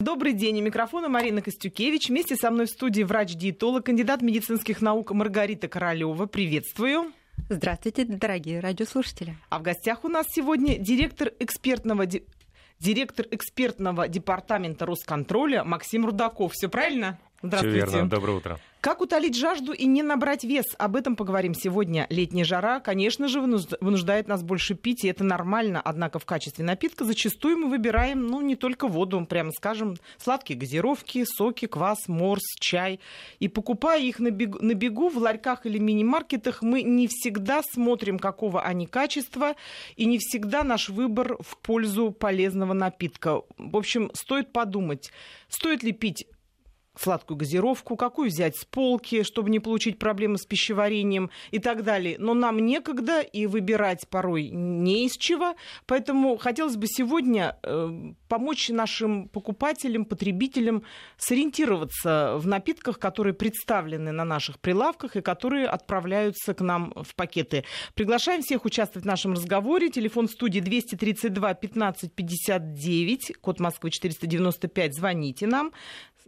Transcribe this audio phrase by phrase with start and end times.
[0.00, 0.60] Добрый день.
[0.60, 2.08] У микрофона Марина Костюкевич.
[2.08, 6.26] Вместе со мной в студии врач-диетолог, кандидат медицинских наук Маргарита Королева.
[6.26, 7.12] Приветствую.
[7.48, 9.36] Здравствуйте, дорогие радиослушатели.
[9.48, 12.06] А в гостях у нас сегодня директор экспертного
[12.78, 16.52] директор экспертного департамента Росконтроля Максим Рудаков.
[16.52, 17.18] Все правильно?
[17.40, 17.86] Здравствуйте.
[17.86, 18.10] Все верно.
[18.10, 18.58] Доброе утро.
[18.80, 20.64] Как утолить жажду и не набрать вес?
[20.78, 22.06] Об этом поговорим сегодня.
[22.10, 25.80] Летняя жара, конечно же, вынуждает нас больше пить, и это нормально.
[25.84, 31.24] Однако в качестве напитка зачастую мы выбираем, ну, не только воду, прямо скажем, сладкие газировки,
[31.24, 33.00] соки, квас, морс, чай.
[33.40, 38.18] И покупая их на бегу, на бегу в ларьках или мини-маркетах, мы не всегда смотрим,
[38.18, 39.54] какого они качества,
[39.96, 43.42] и не всегда наш выбор в пользу полезного напитка.
[43.58, 45.10] В общем, стоит подумать,
[45.48, 46.26] стоит ли пить
[47.00, 52.16] сладкую газировку, какую взять с полки, чтобы не получить проблемы с пищеварением и так далее.
[52.18, 55.54] Но нам некогда и выбирать порой не из чего.
[55.86, 60.82] Поэтому хотелось бы сегодня э, помочь нашим покупателям, потребителям
[61.16, 67.64] сориентироваться в напитках, которые представлены на наших прилавках и которые отправляются к нам в пакеты.
[67.94, 69.90] Приглашаем всех участвовать в нашем разговоре.
[69.90, 74.94] Телефон студии 232 15 59, код Москвы 495.
[74.94, 75.72] Звоните нам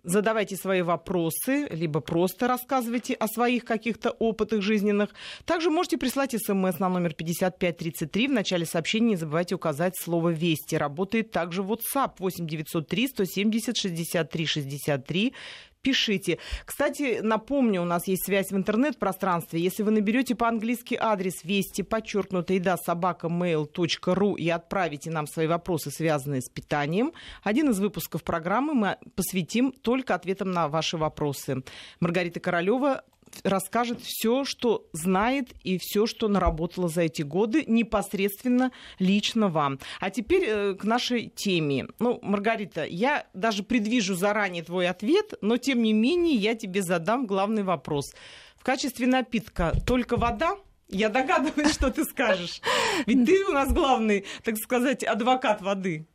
[0.03, 5.11] задавайте свои вопросы, либо просто рассказывайте о своих каких-то опытах жизненных.
[5.45, 8.29] Также можете прислать смс на номер 5533.
[8.29, 10.77] В начале сообщения не забывайте указать слово «Вести».
[10.77, 15.35] Работает также WhatsApp 8903 170 63 63
[15.83, 16.39] пишите.
[16.65, 19.61] Кстати, напомню, у нас есть связь в интернет-пространстве.
[19.61, 25.91] Если вы наберете по-английски адрес вести, подчеркнутый да, собака mail.ru и отправите нам свои вопросы,
[25.91, 31.63] связанные с питанием, один из выпусков программы мы посвятим только ответам на ваши вопросы.
[32.01, 33.05] Маргарита Королева
[33.45, 39.79] расскажет все, что знает и все, что наработала за эти годы непосредственно лично вам.
[40.01, 41.87] А теперь э, к нашей теме.
[41.99, 47.27] Ну, Маргарита, я даже предвижу заранее твой ответ, но тем не менее я тебе задам
[47.27, 48.15] главный вопрос.
[48.57, 50.57] В качестве напитка только вода?
[50.89, 52.61] Я догадываюсь, что ты скажешь.
[53.07, 56.07] Ведь ты у нас главный, так сказать, адвокат воды.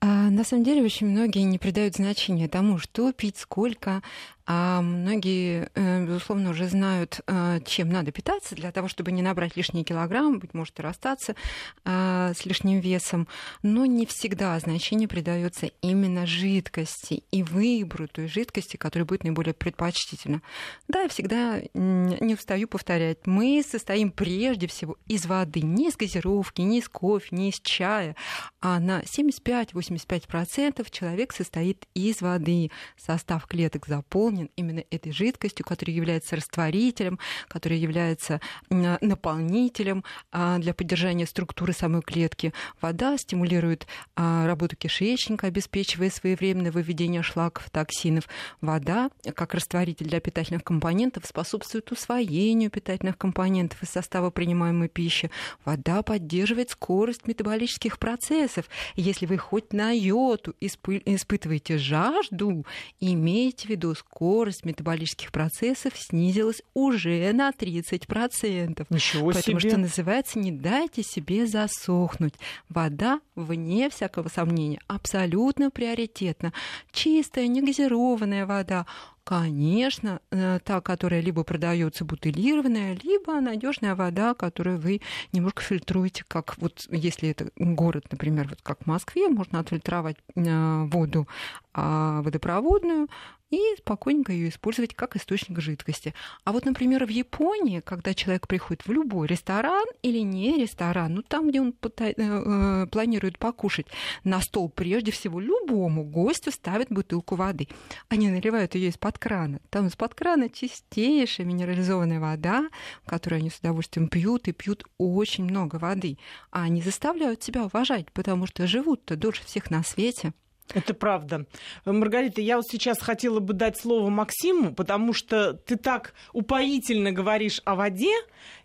[0.00, 4.02] А, на самом деле очень многие не придают значения тому, что пить, сколько,
[4.50, 9.56] а многие, э, безусловно, уже знают, э, чем надо питаться для того, чтобы не набрать
[9.56, 11.36] лишние килограммы, быть может, и расстаться
[11.84, 13.28] э, с лишним весом.
[13.62, 20.40] Но не всегда значение придается именно жидкости и выбору той жидкости, которая будет наиболее предпочтительна.
[20.88, 23.26] Да, я всегда не устаю повторять.
[23.26, 28.16] Мы состоим прежде всего из воды, не из газировки, не из кофе, не из чая,
[28.62, 32.70] а на 75-85% человек состоит из воды.
[32.96, 37.18] Состав клеток заполнен наполнен именно этой жидкостью, которая является растворителем,
[37.48, 38.40] которая является
[38.70, 42.52] наполнителем а, для поддержания структуры самой клетки.
[42.80, 48.24] Вода стимулирует а, работу кишечника, обеспечивая своевременное выведение шлаков, токсинов.
[48.60, 55.30] Вода, как растворитель для питательных компонентов, способствует усвоению питательных компонентов из состава принимаемой пищи.
[55.64, 58.66] Вода поддерживает скорость метаболических процессов.
[58.94, 62.64] Если вы хоть на йоту испытываете жажду,
[63.00, 68.86] имейте в виду скорость скорость метаболических процессов снизилась уже на 30%.
[68.90, 69.70] Ничего Поэтому, себе.
[69.70, 72.34] что называется, не дайте себе засохнуть.
[72.68, 76.52] Вода, вне всякого сомнения, абсолютно приоритетна.
[76.92, 78.84] Чистая, негазированная вода,
[79.28, 85.02] Конечно, э, та, которая либо продается бутылированная, либо надежная вода, которую вы
[85.32, 90.84] немножко фильтруете, как вот если это город, например, вот как в Москве, можно отфильтровать э,
[90.84, 91.28] воду
[91.74, 93.08] а, водопроводную,
[93.50, 96.14] и спокойненько ее использовать как источник жидкости.
[96.44, 101.22] А вот, например, в Японии, когда человек приходит в любой ресторан или не ресторан, ну
[101.22, 103.86] там, где он э, э, планирует покушать,
[104.24, 107.68] на стол прежде всего любому гостю ставят бутылку воды.
[108.08, 109.60] Они наливают ее из-под крана.
[109.70, 112.68] Там из-под крана чистейшая минерализованная вода,
[113.06, 116.18] которую они с удовольствием пьют и пьют очень много воды.
[116.50, 120.32] А они заставляют себя уважать, потому что живут-то дольше всех на свете.
[120.74, 121.46] Это правда.
[121.84, 127.62] Маргарита, я вот сейчас хотела бы дать слово Максиму, потому что ты так упоительно говоришь
[127.64, 128.12] о воде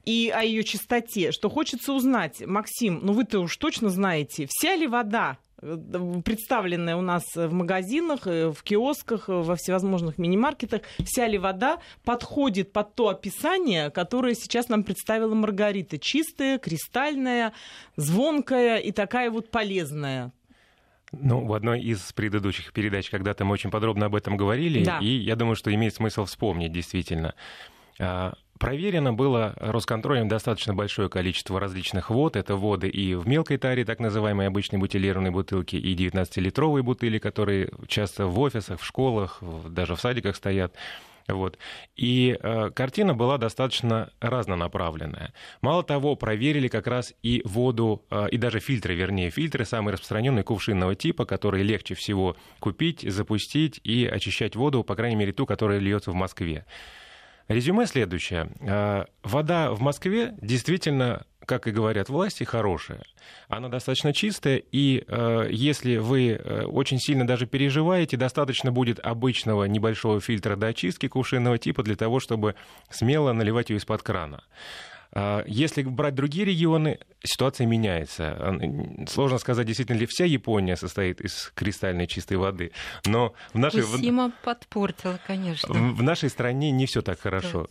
[0.05, 4.85] и о ее чистоте, что хочется узнать, Максим, ну вы-то уж точно знаете, вся ли
[4.85, 5.77] вода э,
[6.25, 11.79] представленная у нас в магазинах, э, в киосках, э, во всевозможных мини-маркетах, вся ли вода
[12.03, 15.97] подходит под то описание, которое сейчас нам представила Маргарита.
[15.97, 17.53] Чистая, кристальная,
[17.95, 20.33] звонкая и такая вот полезная.
[21.19, 24.99] Ну, в одной из предыдущих передач когда-то мы очень подробно об этом говорили, да.
[24.99, 27.35] и я думаю, что имеет смысл вспомнить действительно.
[27.99, 32.37] А, Проверено было Росконтролем достаточно большое количество различных вод.
[32.37, 37.71] Это воды и в мелкой таре, так называемые обычные бутилированные бутылки, и 19-литровые бутыли, которые
[37.87, 40.73] часто в офисах, в школах, даже в садиках стоят.
[41.27, 41.57] Вот.
[41.95, 45.33] И э, картина была достаточно разнонаправленная.
[45.61, 50.43] Мало того, проверили как раз и воду, э, и даже фильтры, вернее, фильтры самые распространенные
[50.43, 55.79] кувшинного типа, которые легче всего купить, запустить и очищать воду, по крайней мере, ту, которая
[55.79, 56.65] льется в Москве.
[57.47, 58.49] Резюме следующее.
[58.61, 63.01] Э, вода в Москве действительно как и говорят власти, хорошая.
[63.47, 69.65] Она достаточно чистая, и э, если вы э, очень сильно даже переживаете, достаточно будет обычного
[69.65, 72.55] небольшого фильтра до очистки кувшинного типа для того, чтобы
[72.89, 74.43] смело наливать ее из-под крана.
[75.15, 78.57] А, если брать другие регионы, ситуация меняется.
[79.07, 82.71] Сложно сказать, действительно ли вся Япония состоит из кристальной чистой воды.
[83.05, 83.83] Но в нашей...
[83.83, 85.73] Сима подпортила, конечно.
[85.73, 87.67] В нашей стране не все так хорошо.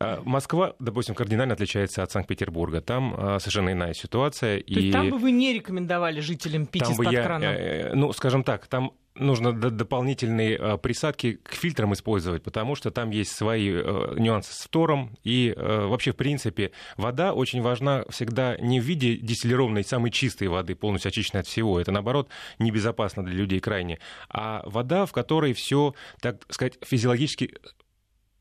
[0.00, 2.80] А, Москва, допустим, кардинально отличается от Санкт-Петербурга.
[2.80, 4.58] Там а, совершенно иная ситуация.
[4.58, 4.90] То и...
[4.90, 7.44] там бы вы не рекомендовали жителям пить там из-под я, крана?
[7.44, 13.10] Э, ну, скажем так, там нужно дополнительные а, присадки к фильтрам использовать, потому что там
[13.10, 15.16] есть свои э, нюансы с фтором.
[15.24, 20.48] И э, вообще, в принципе, вода очень важна всегда не в виде дистиллированной самой чистой
[20.48, 21.80] воды, полностью очищенной от всего.
[21.80, 22.28] Это, наоборот,
[22.58, 23.98] небезопасно для людей крайне.
[24.28, 27.54] А вода, в которой все, так сказать, физиологически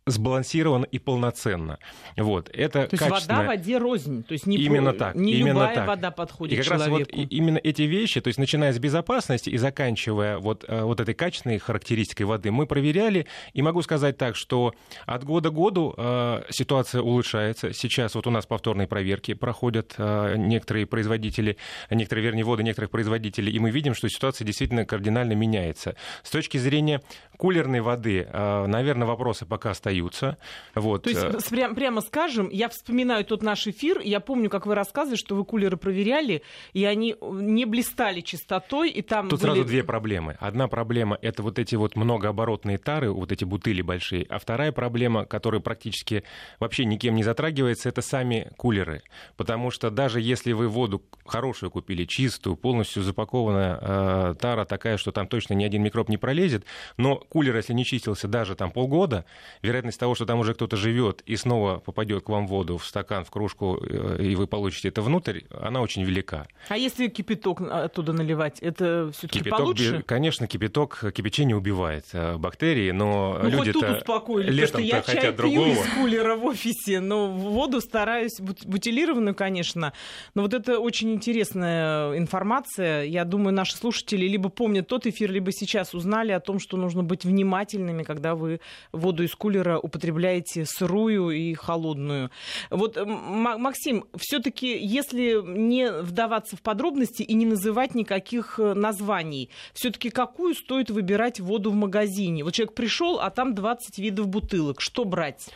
[0.07, 1.77] сбалансировано и полноценно.
[2.15, 2.50] Вот.
[2.54, 4.24] Это то есть вода в воде рознь.
[4.24, 5.88] То есть не, именно так, не именно любая так.
[5.88, 6.98] вода подходит и как человеку.
[6.98, 11.00] Раз вот именно эти вещи, то есть начиная с безопасности и заканчивая вот, э, вот
[11.00, 13.27] этой качественной характеристикой воды, мы проверяли.
[13.54, 14.74] И могу сказать так, что
[15.06, 17.74] от года к году э, ситуация улучшается.
[17.74, 21.57] Сейчас вот у нас повторные проверки проходят э, некоторые производители,
[21.92, 25.95] некоторые, вернее, воды некоторых производителей, и мы видим, что ситуация действительно кардинально меняется.
[26.24, 27.01] С точки зрения
[27.38, 30.38] кулерной воды, э, наверное, вопросы пока остаются остаются.
[30.75, 31.03] Вот.
[31.03, 34.75] То есть, э, прям, прямо скажем, я вспоминаю тот наш эфир, я помню, как вы
[34.75, 39.51] рассказывали, что вы кулеры проверяли, и они не блистали чистотой, и там Тут были...
[39.51, 40.38] сразу две проблемы.
[40.39, 45.25] Одна проблема— это вот эти вот многооборотные тары, вот эти бутыли большие, а вторая проблема,
[45.25, 46.23] которая практически
[46.59, 49.01] вообще никем не затрагивается, это сами кулеры.
[49.35, 55.11] Потому что даже если вы воду хорошую купили, чистую, полностью запакованная э, тара такая, что
[55.11, 56.65] там точно ни один микроб не пролезет,
[56.97, 59.25] но кулер, если не чистился даже там полгода,
[59.61, 62.78] вероятно, вероятность того, что там уже кто-то живет и снова попадет к вам в воду,
[62.78, 66.48] в стакан, в кружку, э, и вы получите это внутрь, она очень велика.
[66.69, 70.04] А если кипяток оттуда наливать, это все-таки получше?
[70.06, 74.04] Конечно, кипяток, кипячение убивает э, бактерии, но ну, люди-то
[74.38, 75.66] летом я хотят чай другого.
[75.66, 79.94] пью из кулера в офисе, но воду стараюсь бутилированную, конечно.
[80.36, 83.04] Но вот это очень интересная информация.
[83.04, 87.04] Я думаю, наши слушатели либо помнят тот эфир, либо сейчас узнали о том, что нужно
[87.04, 88.60] быть внимательными, когда вы
[88.92, 92.31] воду из кулера употребляете сырую и холодную.
[92.69, 100.09] Вот, Максим, все-таки, если не вдаваться в подробности и не называть никаких э, названий, все-таки
[100.09, 102.44] какую стоит выбирать воду в магазине?
[102.44, 104.81] Вот человек пришел, а там 20 видов бутылок.
[104.81, 105.50] Что брать?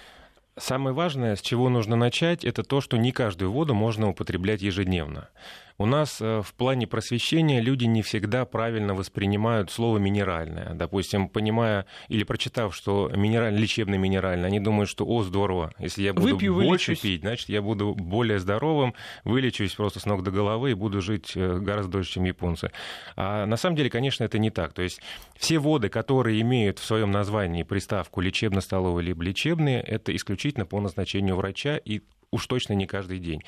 [0.57, 5.29] Самое важное, с чего нужно начать, это то, что не каждую воду можно употреблять ежедневно.
[5.81, 10.75] У нас э, в плане просвещения люди не всегда правильно воспринимают слово минеральное.
[10.75, 16.13] Допустим, понимая или прочитав, что минераль, лечебно минеральное, они думают, что о, здорово, если я
[16.13, 16.99] буду Выпью, больше вылечусь.
[16.99, 18.93] пить, значит, я буду более здоровым,
[19.23, 22.71] вылечусь просто с ног до головы и буду жить э, гораздо дольше, чем японцы.
[23.15, 24.73] А на самом деле, конечно, это не так.
[24.73, 25.01] То есть
[25.35, 31.37] все воды, которые имеют в своем названии приставку лечебно-столовые либо лечебные, это исключительно по назначению
[31.37, 33.41] врача и уж точно не каждый день.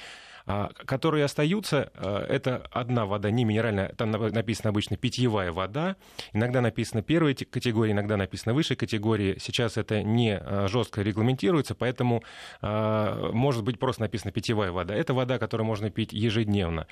[0.45, 5.95] А, которые остаются, а, это одна вода, не минеральная, там написано обычно питьевая вода,
[6.33, 9.37] иногда написано первой категории, иногда написано высшей категории.
[9.39, 12.23] Сейчас это не а, жестко регламентируется, поэтому
[12.61, 14.95] может быть просто написано питьевая вода.
[14.95, 16.87] Это вода, которую можно пить ежедневно.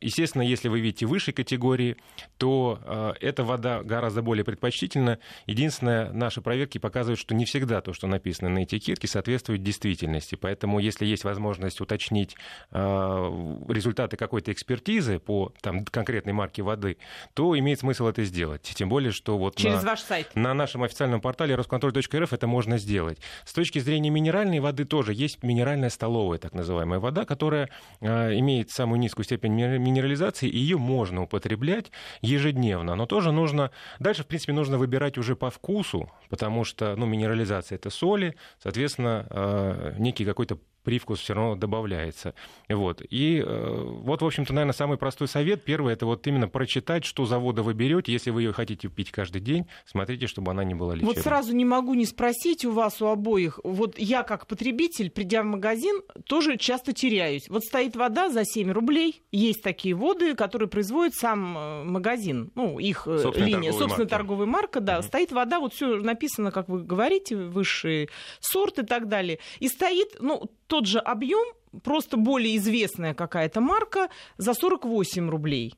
[0.00, 1.96] Естественно, если вы видите высшей категории,
[2.38, 5.18] то эта вода гораздо более предпочтительна.
[5.46, 10.34] Единственное, наши проверки показывают, что не всегда то, что написано на этикетке, соответствует действительности.
[10.34, 12.36] Поэтому, если есть возможность уточнить
[12.70, 16.96] результаты какой-то экспертизы по там, конкретной марке воды,
[17.34, 18.62] то имеет смысл это сделать.
[18.62, 20.30] Тем более, что вот Через на, ваш сайт.
[20.34, 23.18] на нашем официальном портале росконтроль.рф это можно сделать.
[23.44, 27.68] С точки зрения минеральной воды тоже есть минеральная столовая, так называемая вода, которая
[28.00, 31.90] э, имеет самую низкую степень минерализации, и ее можно употреблять
[32.20, 32.94] ежедневно.
[32.94, 33.70] Но тоже нужно...
[33.98, 39.26] Дальше, в принципе, нужно выбирать уже по вкусу, потому что ну, минерализация— это соли, соответственно,
[39.30, 42.34] э, некий какой-то привкус все равно добавляется.
[42.68, 43.02] Вот.
[43.08, 45.64] И э, вот, в общем-то, наверное, самый простой совет.
[45.64, 48.12] Первый это вот именно прочитать, что за воду вы берете.
[48.12, 51.14] Если вы ее хотите пить каждый день, смотрите, чтобы она не была лечебной.
[51.14, 53.60] Вот сразу не могу не спросить у вас, у обоих.
[53.64, 57.48] Вот я как потребитель, придя в магазин, тоже часто теряюсь.
[57.48, 59.22] Вот стоит вода за 7 рублей.
[59.32, 62.50] Есть такие воды, которые производит сам э, магазин.
[62.54, 64.16] Ну, их э, собственная линия, собственная марка.
[64.16, 64.98] торговая марка, да.
[64.98, 65.06] Угу.
[65.06, 68.08] Стоит вода, вот все написано, как вы говорите, высший
[68.40, 69.38] сорт и так далее.
[69.60, 71.46] И стоит, ну, тот же объем,
[71.82, 75.74] просто более известная какая-то марка за 48 рублей.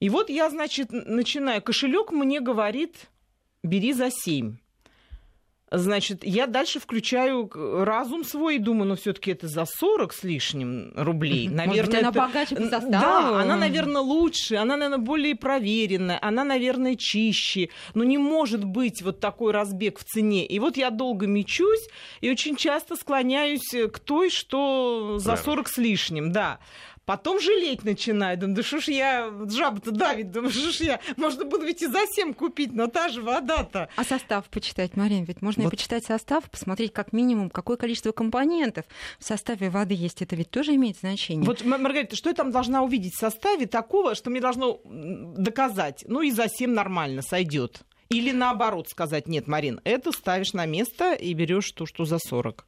[0.00, 3.10] И вот я, значит, начинаю, кошелек мне говорит,
[3.62, 4.56] бери за 7.
[5.68, 10.92] Значит, я дальше включаю разум свой и думаю, ну все-таки это за 40 с лишним
[10.94, 11.48] рублей.
[11.48, 12.20] Наверное, Может она это...
[12.20, 12.90] богаче по составу?
[12.90, 17.70] Да, она, наверное, лучше, она, наверное, более проверенная, она, наверное, чище.
[17.94, 20.46] Но не может быть вот такой разбег в цене.
[20.46, 21.88] И вот я долго мечусь
[22.20, 26.60] и очень часто склоняюсь к той, что за 40 с лишним, да.
[27.06, 28.36] Потом жалеть начинаю.
[28.36, 31.86] Думаю, да что ж я, жаба-то давит, думаю, что ж я, можно было ведь и
[31.86, 33.88] за 7 купить, но та же вода-то.
[33.94, 35.72] А состав почитать, Марин, ведь можно вот.
[35.72, 38.86] и почитать состав, посмотреть как минимум, какое количество компонентов
[39.20, 40.20] в составе воды есть.
[40.20, 41.46] Это ведь тоже имеет значение.
[41.46, 46.04] Вот, Маргарита, что я там должна увидеть в составе такого, что мне должно доказать?
[46.08, 47.82] Ну и за 7 нормально сойдет.
[48.08, 52.66] Или наоборот сказать, нет, Марин, это ставишь на место и берешь то, что за 40.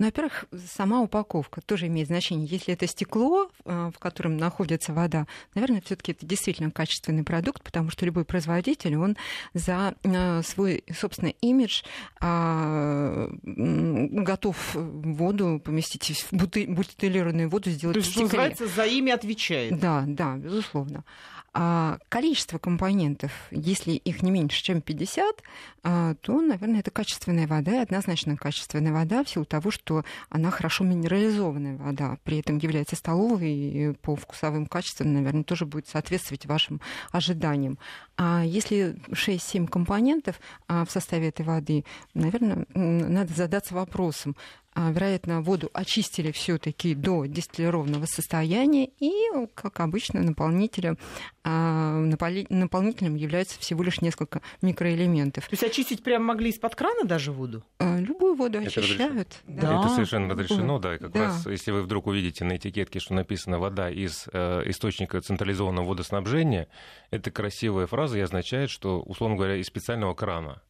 [0.00, 2.46] Ну, во-первых, сама упаковка тоже имеет значение.
[2.46, 7.90] Если это стекло, э, в котором находится вода, наверное, все-таки это действительно качественный продукт, потому
[7.90, 9.18] что любой производитель, он
[9.52, 11.82] за э, свой собственный имидж
[12.18, 18.28] а, готов воду поместить в бутылированную воду, сделать То есть, в стекле.
[18.28, 19.78] что называется, за ими отвечает.
[19.78, 21.04] Да, да, безусловно.
[21.52, 25.42] А количество компонентов, если их не меньше, чем 50,
[25.82, 30.52] а, то, наверное, это качественная вода, и однозначно качественная вода в силу того, что она
[30.52, 36.46] хорошо минерализованная вода, при этом является столовой и по вкусовым качествам, наверное, тоже будет соответствовать
[36.46, 36.80] вашим
[37.10, 37.78] ожиданиям.
[38.16, 40.38] А если 6-7 компонентов
[40.68, 44.36] а, в составе этой воды, наверное, надо задаться вопросом,
[44.74, 49.12] вероятно, воду очистили все-таки до дистиллированного состояния, и,
[49.54, 50.96] как обычно, наполнителем,
[51.42, 55.44] а, наполнителем является всего лишь несколько микроэлементов.
[55.46, 57.64] То есть очистить прямо могли из-под крана даже воду?
[57.78, 59.40] А, любую воду это очищают.
[59.46, 59.80] Да.
[59.80, 60.96] Это совершенно разрешено, да.
[60.96, 61.24] И как да.
[61.24, 66.68] раз, если вы вдруг увидите на этикетке, что написано «вода из э, источника централизованного водоснабжения»,
[67.10, 70.62] это красивая фраза и означает, что, условно говоря, из специального крана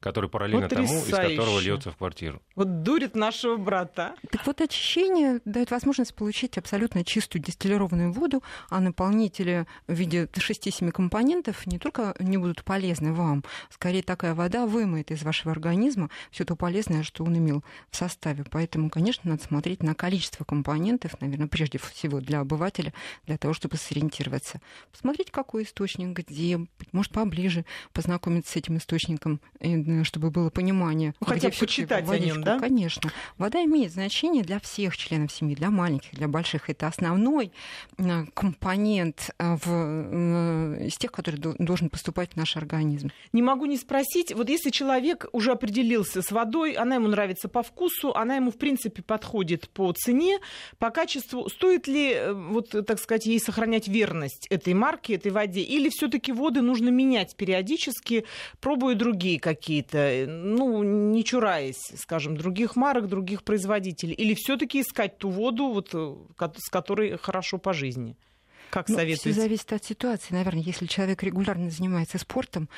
[0.00, 1.10] который параллельно Потрясающе.
[1.10, 2.40] тому, из которого льется в квартиру.
[2.54, 4.14] Вот дурит нашего брата.
[4.30, 10.90] Так вот, очищение дает возможность получить абсолютно чистую дистиллированную воду, а наполнители в виде 6-7
[10.92, 16.44] компонентов не только не будут полезны вам, скорее такая вода вымоет из вашего организма все
[16.44, 18.44] то полезное, что он имел в составе.
[18.50, 22.92] Поэтому, конечно, надо смотреть на количество компонентов, наверное, прежде всего для обывателя,
[23.26, 24.60] для того, чтобы сориентироваться.
[24.92, 26.60] Посмотреть, какой источник, где,
[26.92, 29.40] может, поближе познакомиться с этим источником
[30.04, 31.14] чтобы было понимание.
[31.20, 32.32] Ну, хотя бы почитать водичку.
[32.32, 32.58] о нем, да?
[32.58, 33.10] Конечно.
[33.36, 36.70] Вода имеет значение для всех членов семьи, для маленьких, для больших.
[36.70, 37.52] Это основной
[37.96, 43.10] э, компонент э, в, э, из тех, который должен поступать в наш организм.
[43.32, 47.62] Не могу не спросить, вот если человек уже определился с водой, она ему нравится по
[47.62, 50.38] вкусу, она ему, в принципе, подходит по цене,
[50.78, 55.88] по качеству, стоит ли, вот, так сказать, ей сохранять верность этой марке, этой воде, или
[55.88, 58.24] все таки воды нужно менять периодически,
[58.60, 64.14] пробуя другие какие какие-то, э, ну, не чураясь, скажем, других марок, других производителей?
[64.14, 66.16] Или все-таки искать ту воду, вот, э,
[66.56, 68.16] с которой хорошо по жизни?
[68.70, 69.32] Как ну, советуете?
[69.32, 70.34] Все зависит от ситуации.
[70.34, 72.68] Наверное, если человек регулярно занимается спортом,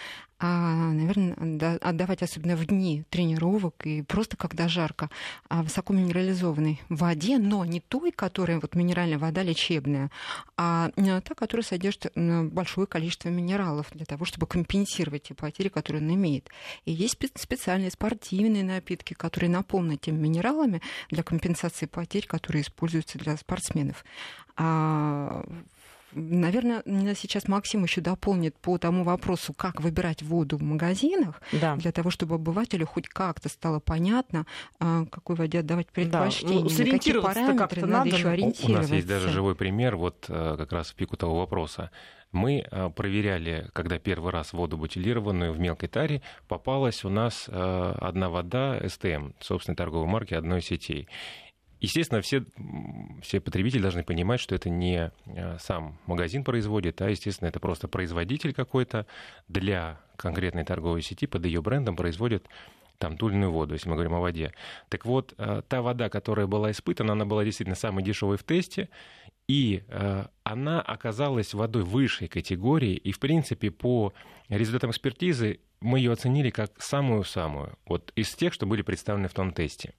[0.43, 5.11] а, наверное, отдавать особенно в дни тренировок и просто когда жарко,
[5.51, 10.11] а высоко минерализованной воде, но не той, которая вот минеральная вода лечебная,
[10.57, 16.03] а, а та, которая содержит большое количество минералов для того, чтобы компенсировать те потери, которые
[16.03, 16.49] он имеет.
[16.87, 20.81] И есть специальные спортивные напитки, которые наполнены теми минералами
[21.11, 24.07] для компенсации потерь, которые используются для спортсменов.
[24.57, 25.45] А
[26.12, 26.83] Наверное,
[27.14, 31.76] сейчас Максим еще дополнит по тому вопросу, как выбирать воду в магазинах, да.
[31.76, 34.47] для того, чтобы обывателю хоть как-то стало понятно,
[34.79, 36.85] а, какой воде отдавать предпочтение, да.
[36.85, 38.67] ну, какие параметры надо, надо еще ориентироваться.
[38.67, 41.90] У нас есть даже живой пример, вот э, как раз в пику того вопроса.
[42.33, 47.95] Мы э, проверяли, когда первый раз воду бутилированную в мелкой таре, попалась у нас э,
[48.00, 51.09] одна вода СТМ, собственной торговой марки одной сетей.
[51.81, 52.45] Естественно, все,
[53.23, 57.89] все потребители должны понимать, что это не э, сам магазин производит, а, естественно, это просто
[57.89, 59.07] производитель какой-то
[59.49, 62.47] для конкретной торговой сети под ее брендом производит
[62.99, 64.53] там ту или иную воду, если мы говорим о воде.
[64.91, 68.91] Так вот, та вода, которая была испытана, она была действительно самой дешевой в тесте,
[69.51, 74.13] и э, она оказалась водой высшей категории, и, в принципе, по
[74.49, 79.53] результатам экспертизы мы ее оценили как самую-самую, вот из тех, что были представлены в том
[79.53, 79.95] тесте.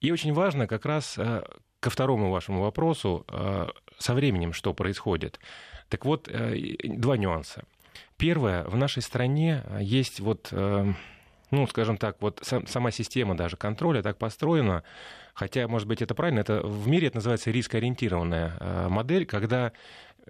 [0.00, 1.42] И очень важно как раз э,
[1.80, 5.38] ко второму вашему вопросу, э, со временем что происходит.
[5.88, 7.64] Так вот, э, два нюанса.
[8.16, 10.52] Первое, в нашей стране есть вот...
[11.50, 14.84] Ну, скажем так, вот сама система даже контроля так построена,
[15.34, 19.72] хотя, может быть, это правильно, это в мире это называется рискоориентированная э, модель, когда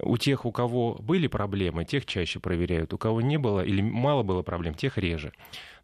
[0.02, 4.22] у тех, у кого были проблемы, тех чаще проверяют, у кого не было или мало
[4.22, 5.32] было проблем, тех реже.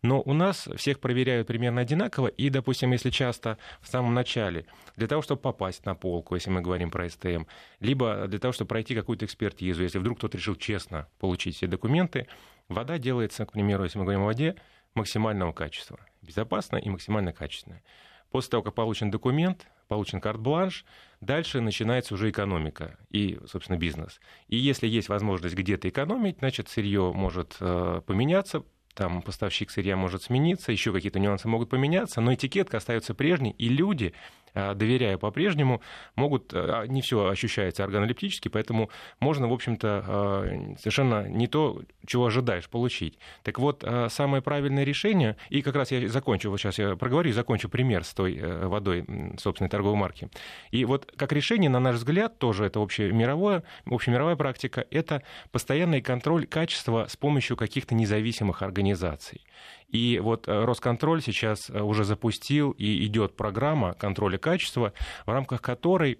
[0.03, 4.67] Но у нас всех проверяют примерно одинаково, и, допустим, если часто в самом начале,
[4.97, 7.45] для того, чтобы попасть на полку, если мы говорим про СТМ,
[7.81, 12.27] либо для того, чтобы пройти какую-то экспертизу, если вдруг кто-то решил честно получить все документы,
[12.69, 14.57] вода делается, к примеру, если мы говорим о воде,
[14.97, 16.01] максимального качества.
[16.23, 17.83] Безопасная и максимально качественная.
[18.31, 20.85] После того, как получен документ, получен карт-бланш,
[21.21, 24.21] дальше начинается уже экономика и, собственно, бизнес.
[24.49, 30.23] И если есть возможность где-то экономить, значит, сырье может э, поменяться, там поставщик сырья может
[30.23, 34.15] смениться, еще какие-то нюансы могут поменяться, но этикетка остается прежней, и люди
[34.57, 35.83] а, доверяя по-прежнему,
[36.15, 42.27] могут, а, не все ощущается органолептически, поэтому можно, в общем-то, а, совершенно не то, чего
[42.27, 43.19] ожидаешь получить.
[43.43, 47.69] Так вот, самое правильное решение, и как раз я закончу, вот сейчас я проговорю, закончу
[47.69, 49.05] пример с той э, водой
[49.39, 50.31] собственной торговой марки.
[50.71, 56.47] И вот как решение, на наш взгляд, тоже это общемировое, общемировая практика, это постоянный контроль
[56.47, 59.43] качества с помощью каких-то независимых организаций.
[59.89, 64.93] И вот э, Росконтроль сейчас э, уже запустил и идет программа контроля качества,
[65.25, 66.19] в рамках которой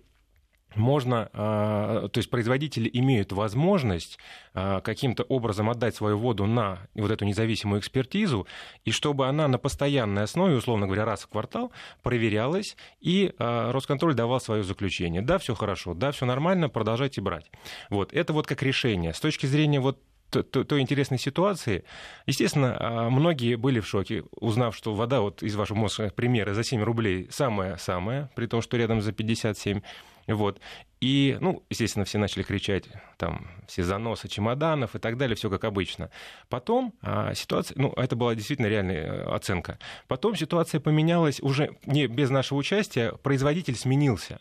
[0.75, 4.19] можно, э, то есть производители имеют возможность
[4.53, 8.47] каким-то образом отдать свою воду на вот эту независимую экспертизу,
[8.87, 14.41] и чтобы она на постоянной основе, условно говоря, раз в квартал проверялась, и Росконтроль давал
[14.41, 15.21] свое заключение.
[15.21, 17.51] Да, все хорошо, да, все нормально, продолжайте брать.
[17.91, 19.13] Вот, это вот как решение.
[19.13, 19.99] С точки зрения вот
[20.31, 21.85] той, интересной ситуации.
[22.27, 26.65] Естественно, а, многие были в шоке, узнав, что вода вот из вашего мозга примера за
[26.65, 29.81] 7 рублей самая-самая, при том, что рядом за 57.
[30.27, 30.61] Вот.
[31.01, 32.85] И, ну, естественно, все начали кричать,
[33.17, 36.11] там, все заносы чемоданов и так далее, все как обычно.
[36.49, 39.79] Потом а, ситуация, ну, это была действительно реальная э, оценка.
[40.09, 44.41] Потом ситуация поменялась уже не без нашего участия, производитель сменился.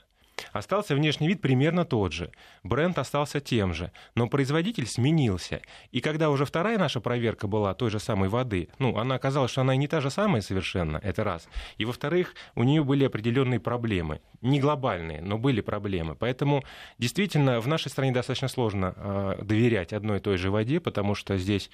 [0.51, 2.31] Остался внешний вид примерно тот же.
[2.63, 5.61] Бренд остался тем же, но производитель сменился.
[5.91, 9.61] И когда уже вторая наша проверка была той же самой воды, ну, она оказалась, что
[9.61, 11.47] она и не та же самая совершенно, это раз.
[11.77, 14.21] И во-вторых, у нее были определенные проблемы.
[14.41, 16.15] Не глобальные, но были проблемы.
[16.15, 16.63] Поэтому
[16.97, 21.37] действительно в нашей стране достаточно сложно э, доверять одной и той же воде, потому что
[21.37, 21.69] здесь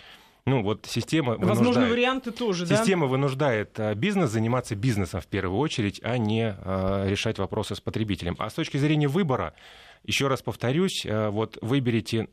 [0.45, 2.77] ну, вот система Возможно, варианты тоже, да?
[2.77, 7.81] Система вынуждает а, бизнес заниматься бизнесом в первую очередь, а не а, решать вопросы с
[7.81, 8.35] потребителем.
[8.39, 9.53] А с точки зрения выбора,
[10.03, 12.27] еще раз повторюсь, а, вот выберите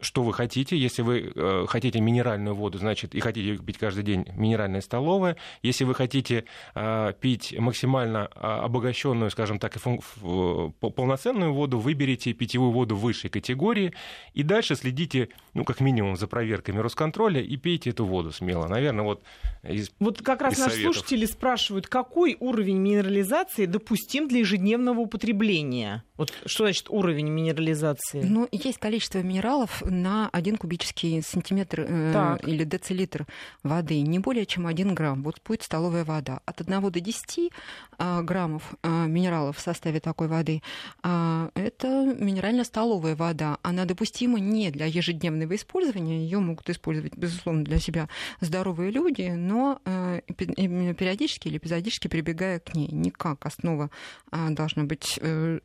[0.00, 0.76] что вы хотите.
[0.76, 5.36] Если вы э, хотите минеральную воду, значит, и хотите пить каждый день минеральная столовая.
[5.62, 12.96] Если вы хотите э, пить максимально а, обогащенную, скажем так, полноценную воду, выберите питьевую воду
[12.96, 13.92] высшей категории.
[14.34, 18.66] И дальше следите, ну, как минимум, за проверками Росконтроля и пейте эту воду смело.
[18.66, 19.22] Наверное, вот
[19.62, 20.94] из Вот как раз наши советов.
[20.94, 26.04] слушатели спрашивают, какой уровень минерализации допустим для ежедневного употребления?
[26.16, 28.22] Вот что значит уровень минерализации?
[28.22, 33.26] Ну, есть количество минералов, на один кубический сантиметр э, или децилитр
[33.62, 35.22] воды, не более чем 1 грамм.
[35.22, 36.40] Вот будет столовая вода.
[36.46, 37.50] От 1 до 10
[37.98, 40.62] э, граммов э, минералов в составе такой воды
[41.02, 43.58] э, это минерально-столовая вода.
[43.62, 46.18] Она допустима не для ежедневного использования.
[46.24, 48.08] Ее могут использовать, безусловно, для себя
[48.40, 52.88] здоровые люди, но э, периодически или эпизодически прибегая к ней.
[52.88, 53.90] Не как основа
[54.30, 55.58] э, должна быть э,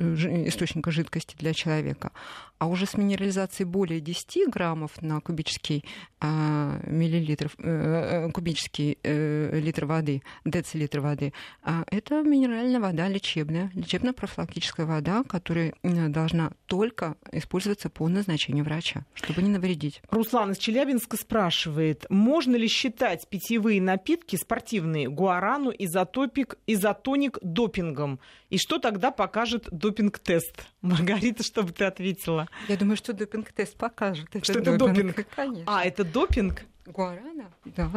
[0.48, 2.12] источника жидкости для человека.
[2.58, 4.15] А уже с минерализацией более 10
[4.48, 5.84] граммов на кубический
[6.20, 14.86] а, миллилитр, а, кубический а, литр воды, децилитр воды, а это минеральная вода лечебная, лечебно-профилактическая
[14.86, 20.02] вода, которая должна только использоваться по назначению врача, чтобы не навредить.
[20.10, 28.20] Руслан из Челябинска спрашивает, можно ли считать питьевые напитки спортивные гуарану, изотопик, изотоник допингом?
[28.50, 30.68] И что тогда покажет допинг-тест?
[30.82, 32.48] Маргарита, чтобы ты ответила.
[32.68, 34.05] Я думаю, что допинг-тест покажет.
[34.12, 35.26] Это что это допинг?
[35.36, 35.64] Конечно.
[35.68, 36.66] А, это допинг?
[36.86, 37.52] Гуарана?
[37.66, 37.90] Да.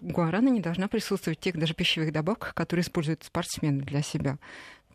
[0.00, 4.38] Гуарана не должна присутствовать в тех даже пищевых добавках, которые используют спортсмены для себя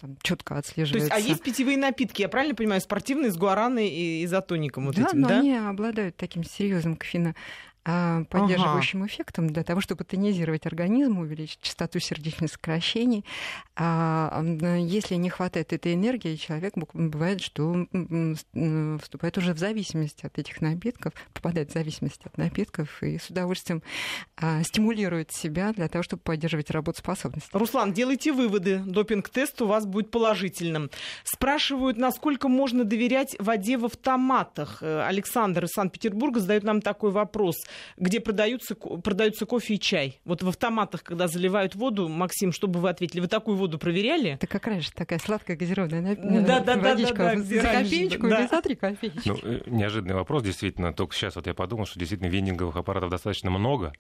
[0.02, 1.10] там, четко отслеживается.
[1.10, 4.96] То есть, а есть питьевые напитки, я правильно понимаю, спортивные с гуараной и изотоником вот
[4.96, 5.40] да, этим, но да?
[5.40, 7.36] они обладают таким серьезным кофеином
[7.84, 9.08] поддерживающим ага.
[9.08, 13.26] эффектом для того, чтобы тонизировать организм, увеличить частоту сердечных сокращений.
[13.76, 14.44] А
[14.78, 17.88] если не хватает этой энергии, человек бывает, что
[19.02, 23.82] вступает уже в зависимость от этих напитков, попадает в зависимость от напитков и с удовольствием
[24.38, 27.50] а, стимулирует себя для того, чтобы поддерживать работоспособность.
[27.54, 28.82] Руслан, делайте выводы.
[28.86, 30.90] Допинг-тест у вас будет положительным.
[31.24, 34.80] Спрашивают, насколько можно доверять воде в автоматах.
[34.82, 37.56] Э, Александр из Санкт-Петербурга задает нам такой вопрос
[37.98, 40.20] где продаются, продаются кофе и чай.
[40.26, 43.22] Вот в автоматах, когда заливают воду, Максим, что бы вы ответили?
[43.22, 44.32] Вы такую воду проверяли?
[44.32, 47.16] Это как раньше, такая сладкая газированная да, да, водичка.
[47.18, 48.40] Да, да, да, за копеечку да.
[48.40, 49.28] или за три копеечки?
[49.28, 50.94] Ну, э, неожиданный вопрос, действительно.
[50.94, 53.94] Только сейчас вот я подумал, что действительно вендинговых аппаратов достаточно много.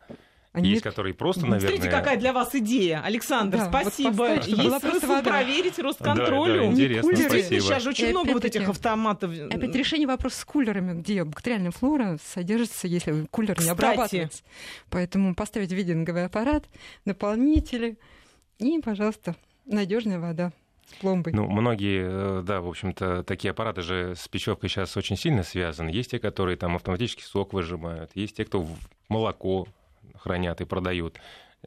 [0.51, 0.83] А есть, нет?
[0.83, 1.77] которые просто, наверное...
[1.77, 3.01] Смотрите, какая для вас идея.
[3.03, 4.11] Александр, да, спасибо.
[4.11, 5.29] Вот есть смысл вода.
[5.29, 6.53] проверить Росконтролю.
[6.53, 7.61] Да, да, интересно, спасибо.
[7.61, 9.31] Сейчас же очень и много вот этих автоматов.
[9.31, 13.65] Опять решение вопроса с кулерами, где бактериальная флора содержится, если кулер Кстати.
[13.67, 14.43] не обрабатывается.
[14.89, 16.65] Поэтому поставить видинговый аппарат,
[17.05, 17.99] наполнители
[18.57, 19.35] и, пожалуйста,
[19.65, 20.51] надежная вода
[20.99, 21.33] пломбой.
[21.33, 25.89] Ну, многие, э, да, в общем-то, такие аппараты же с печевкой сейчас очень сильно связаны.
[25.89, 28.65] Есть те, которые там автоматически сок выжимают, есть те, кто
[29.07, 29.67] молоко
[30.17, 31.19] хранят и продают.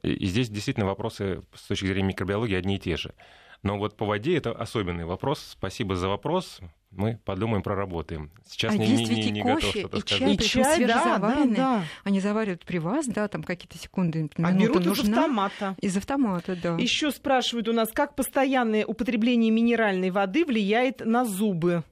[0.02, 3.14] И здесь действительно вопросы с точки зрения микробиологии одни и те же.
[3.62, 5.38] Но вот по воде это особенный вопрос.
[5.52, 6.60] Спасибо за вопрос.
[6.90, 8.30] Мы подумаем, проработаем.
[8.44, 10.18] Сейчас а не, есть не, не, не готов что-то и сказать.
[10.18, 11.84] Чай, и чай, да, да, да.
[12.04, 15.02] Они заваривают при вас, да, там какие-то секунды, А берут нужна.
[15.02, 15.76] из автомата.
[15.80, 16.76] Из автомата, да.
[16.76, 21.84] Еще спрашивают у нас, как постоянное употребление минеральной воды влияет на зубы?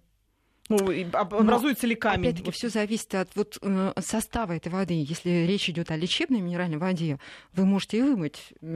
[0.70, 2.28] Ну, образуется ли камень?
[2.28, 4.94] Опять-таки, все зависит от вот, э, состава этой воды.
[4.94, 7.18] Если речь идет о лечебной минеральной воде,
[7.52, 8.66] вы можете и вымыть э,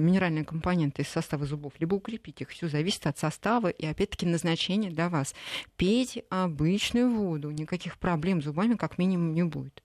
[0.00, 2.50] минеральные компоненты из состава зубов, либо укрепить их.
[2.50, 5.34] Все зависит от состава и, опять-таки, назначения для вас.
[5.76, 9.82] Пейте обычную воду, никаких проблем с зубами как минимум не будет.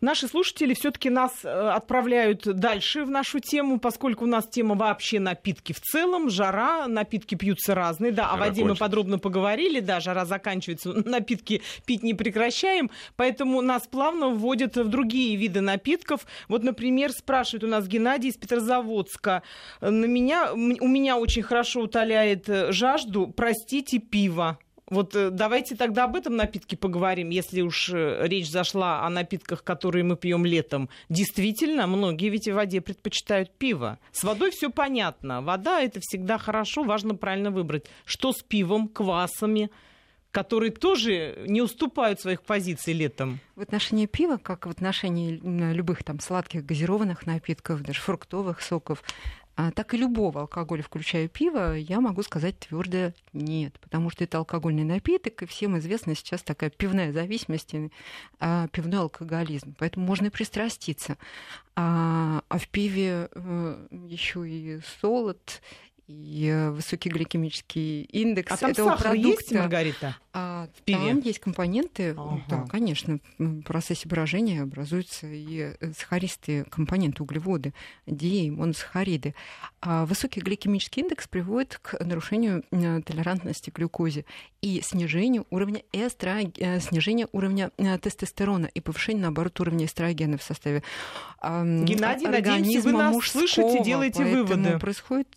[0.00, 5.20] Наши слушатели все-таки нас э, отправляют дальше в нашу тему, поскольку у нас тема вообще
[5.20, 8.68] напитки в целом, жара, напитки пьются разные, да, жара о воде кончится.
[8.68, 14.88] мы подробно поговорили, да, жара заканчивается, напитки пить не прекращаем, поэтому нас плавно вводят в
[14.88, 16.26] другие виды напитков.
[16.48, 19.42] Вот, например, спрашивает у нас Геннадий из Петрозаводска,
[19.80, 20.56] на меня, у
[20.88, 24.58] меня очень хорошо утоляет э, жажду, простите, пиво.
[24.90, 29.62] Вот э, давайте тогда об этом напитке поговорим, если уж э, речь зашла о напитках,
[29.62, 30.88] которые мы пьем летом.
[31.08, 34.00] Действительно, многие ведь в воде предпочитают пиво.
[34.10, 35.42] С водой все понятно.
[35.42, 37.86] Вода это всегда хорошо, важно правильно выбрать.
[38.04, 39.70] Что с пивом, квасами?
[40.32, 43.40] которые тоже не уступают своих позиций летом.
[43.56, 45.40] В отношении пива, как в отношении
[45.72, 49.02] любых там сладких газированных напитков, даже фруктовых соков,
[49.74, 54.84] так и любого алкоголя, включая пиво, я могу сказать твердо нет, потому что это алкогольный
[54.84, 57.74] напиток, и всем известна сейчас такая пивная зависимость,
[58.38, 59.74] а, пивной алкоголизм.
[59.78, 61.18] Поэтому можно и пристраститься.
[61.76, 65.62] А, а в пиве э, еще и солод,
[66.10, 69.28] и э, высокий гликемический индекс а там этого сахар продукта.
[69.28, 70.16] есть, Маргарита?
[70.32, 70.98] А, в пиве?
[70.98, 72.42] Там есть компоненты, ага.
[72.48, 77.74] да, конечно, в процессе брожения образуются и э, сахаристые компоненты, углеводы,
[78.06, 79.34] ди и моносахариды.
[79.80, 84.24] А высокий гликемический индекс приводит к нарушению э, толерантности к глюкозе
[84.60, 87.70] и снижению уровня эстроген, снижению уровня
[88.02, 90.82] тестостерона и повышению, наоборот, уровня эстрогена в составе
[91.42, 94.78] Геннадий, надеемся, вы нас мужского, слышите, делаете выводы.
[94.78, 95.28] Происходит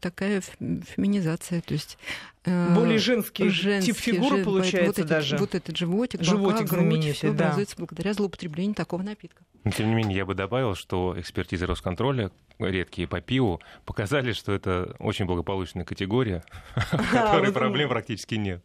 [0.00, 1.98] такая феминизация, то есть
[2.44, 5.36] э, более женский, женский тип фигуры жен, получается вот даже.
[5.38, 7.46] вот этот животик, животик бока, грудь, все да.
[7.46, 9.42] образуется благодаря злоупотреблению такого напитка.
[9.64, 14.52] Но, тем не менее, я бы добавил, что экспертизы Росконтроля, редкие по пиву, показали, что
[14.52, 16.44] это очень благополучная категория,
[16.76, 18.62] в которой проблем практически нет.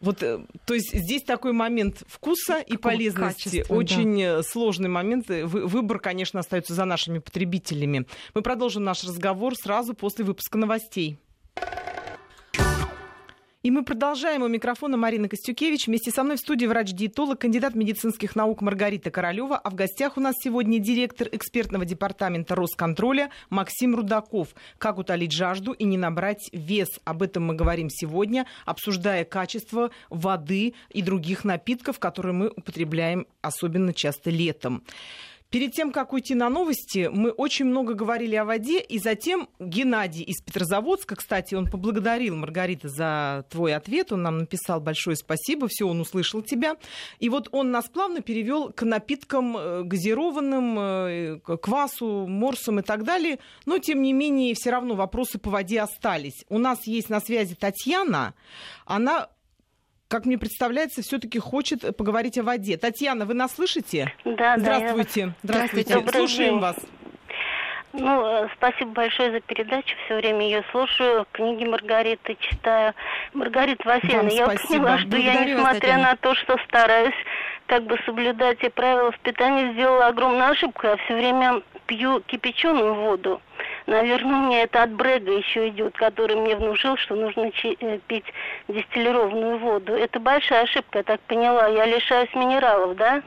[0.00, 3.64] Вот, э, то есть здесь такой момент вкуса и полезности.
[3.68, 4.38] Очень да.
[4.38, 5.28] Э, сложный момент.
[5.28, 8.06] Выбор, конечно, остается за нашими потребителями.
[8.34, 11.18] Мы продолжим наш разговор сразу после выпуска новостей.
[13.68, 14.40] И мы продолжаем.
[14.40, 15.88] У микрофона Марина Костюкевич.
[15.88, 19.58] Вместе со мной в студии врач-диетолог, кандидат медицинских наук Маргарита Королева.
[19.58, 24.54] А в гостях у нас сегодня директор экспертного департамента Росконтроля Максим Рудаков.
[24.78, 26.88] Как утолить жажду и не набрать вес?
[27.04, 33.92] Об этом мы говорим сегодня, обсуждая качество воды и других напитков, которые мы употребляем особенно
[33.92, 34.82] часто летом.
[35.50, 40.22] Перед тем, как уйти на новости, мы очень много говорили о воде, и затем Геннадий
[40.22, 45.88] из Петрозаводска, кстати, он поблагодарил Маргарита за твой ответ, он нам написал большое спасибо, все,
[45.88, 46.76] он услышал тебя.
[47.18, 52.82] И вот он нас плавно перевел к напиткам э, газированным, э, к квасу, морсам и
[52.82, 56.44] так далее, но, тем не менее, все равно вопросы по воде остались.
[56.50, 58.34] У нас есть на связи Татьяна,
[58.84, 59.30] она
[60.08, 62.76] как мне представляется, все-таки хочет поговорить о воде.
[62.76, 64.12] Татьяна, вы нас слышите?
[64.24, 65.26] Да, Здравствуйте.
[65.26, 65.34] да.
[65.42, 65.90] Здравствуйте.
[65.90, 66.18] Здравствуйте.
[66.18, 66.60] Слушаем день.
[66.60, 66.76] вас.
[67.92, 69.94] Ну, э, спасибо большое за передачу.
[70.04, 71.26] Все время ее слушаю.
[71.32, 72.94] Книги Маргариты читаю.
[73.32, 74.84] Маргарита Васильевна, я спасибо.
[74.84, 76.02] поняла, что Благодарю я, вас, несмотря Татьяна.
[76.02, 77.14] на то, что стараюсь
[77.66, 80.86] как бы соблюдать те правила воспитания, сделала огромную ошибку.
[80.86, 83.40] Я все время пью кипяченую воду.
[83.88, 88.26] Наверное, у меня это от Брега еще идет, который мне внушил, что нужно э, пить
[88.68, 89.94] дистиллированную воду.
[89.94, 91.66] Это большая ошибка, я так поняла.
[91.68, 93.22] Я лишаюсь минералов, да?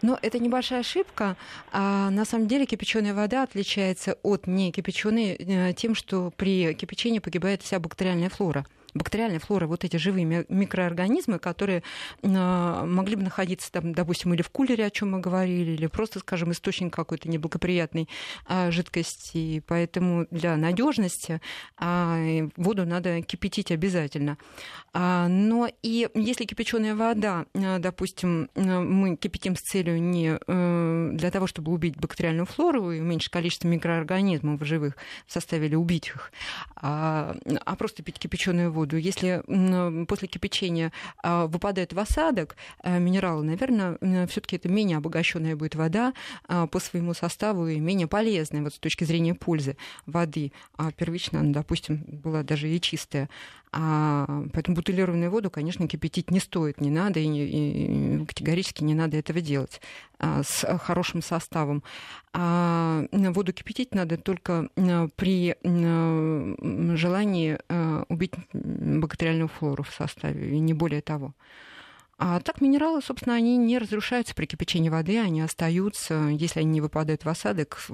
[0.00, 1.36] Но это небольшая ошибка.
[1.72, 7.60] А на самом деле кипяченая вода отличается от некипяченой э, тем, что при кипячении погибает
[7.60, 8.64] вся бактериальная флора.
[8.94, 11.82] Бактериальная флора, вот эти живые ми- микроорганизмы, которые
[12.22, 16.18] э, могли бы находиться, там, допустим, или в кулере, о чем мы говорили, или просто,
[16.18, 18.08] скажем, источник какой-то неблагоприятной
[18.46, 19.38] а, жидкости.
[19.38, 21.40] И Поэтому для надежности
[21.78, 22.18] а,
[22.56, 24.36] воду надо кипятить обязательно.
[24.92, 30.38] А, Но и если кипяченая вода, э, допустим, э, мы кипятим с целью не
[31.16, 36.08] для того, чтобы убить бактериальную флору и уменьшить количество микроорганизмов живых в составе или убить
[36.08, 36.32] их,
[36.76, 37.34] а
[37.78, 38.81] просто пить кипяченую воду.
[38.90, 40.92] Если м, после кипячения
[41.22, 46.12] а, выпадает в осадок а, минералы, наверное, все-таки это менее обогащенная будет вода
[46.48, 50.52] а, по своему составу и менее полезная вот с точки зрения пользы воды.
[50.76, 53.28] А первично, она, допустим, была даже и чистая.
[53.74, 59.16] А, поэтому бутылированную воду, конечно, кипятить не стоит, не надо, и, и категорически не надо
[59.16, 59.80] этого делать
[60.18, 61.82] а, с хорошим составом.
[62.34, 64.68] А воду кипятить надо только
[65.16, 65.56] при
[66.96, 67.58] желании
[68.12, 71.34] убить бактериальную флору в составе, и не более того.
[72.24, 76.80] А так минералы, собственно, они не разрушаются при кипячении воды, они остаются, если они не
[76.80, 77.84] выпадают в осадок.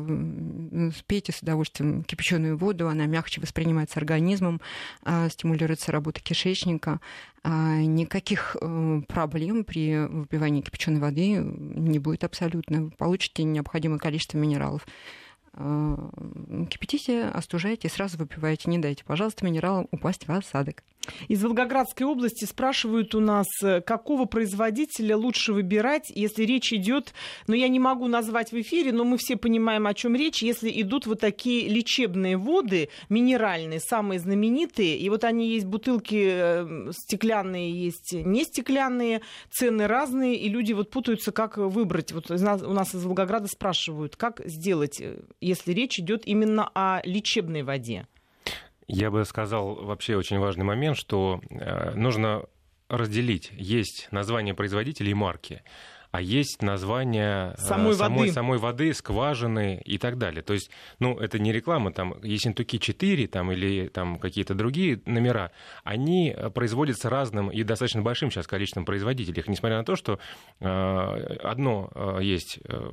[1.06, 4.60] Пейте с удовольствием кипяченую воду, она мягче воспринимается организмом,
[5.02, 7.00] а, стимулируется работа кишечника.
[7.42, 12.82] А, Никаких э, проблем при выпивании кипяченой воды не будет абсолютно.
[12.82, 14.86] Вы получите необходимое количество минералов.
[15.54, 16.10] А,
[16.70, 18.70] Кипятите, остужайте, сразу выпивайте.
[18.70, 20.82] Не дайте, пожалуйста, минералам упасть в осадок.
[21.28, 27.12] Из Волгоградской области спрашивают у нас, э, какого производителя лучше выбирать, если речь идет,
[27.46, 30.70] но я не могу назвать в эфире, но мы все понимаем, о чем речь, если
[30.80, 37.70] идут вот такие лечебные воды, минеральные, самые знаменитые, и вот они есть бутылки э, стеклянные,
[37.70, 42.12] есть не стеклянные, цены разные, и люди вот путаются, как выбрать.
[42.12, 47.62] Вот у нас из Волгограда спрашивают, как сделать, э, если речь идет именно о лечебной
[47.62, 48.06] воде.
[48.88, 52.44] Я бы сказал вообще очень важный момент, что э, нужно
[52.88, 53.50] разделить.
[53.52, 55.62] Есть название производителя и марки,
[56.18, 58.32] а есть название э, Самой самой, воды.
[58.32, 60.42] самой воды, скважины и так далее.
[60.42, 65.52] То есть, ну, это не реклама, там, Ессентуки 4 там, или там какие-то другие номера,
[65.84, 69.44] они э, производятся разным и достаточно большим сейчас количеством производителей.
[69.46, 70.18] Несмотря на то, что
[70.58, 72.90] э, одно э, есть, э,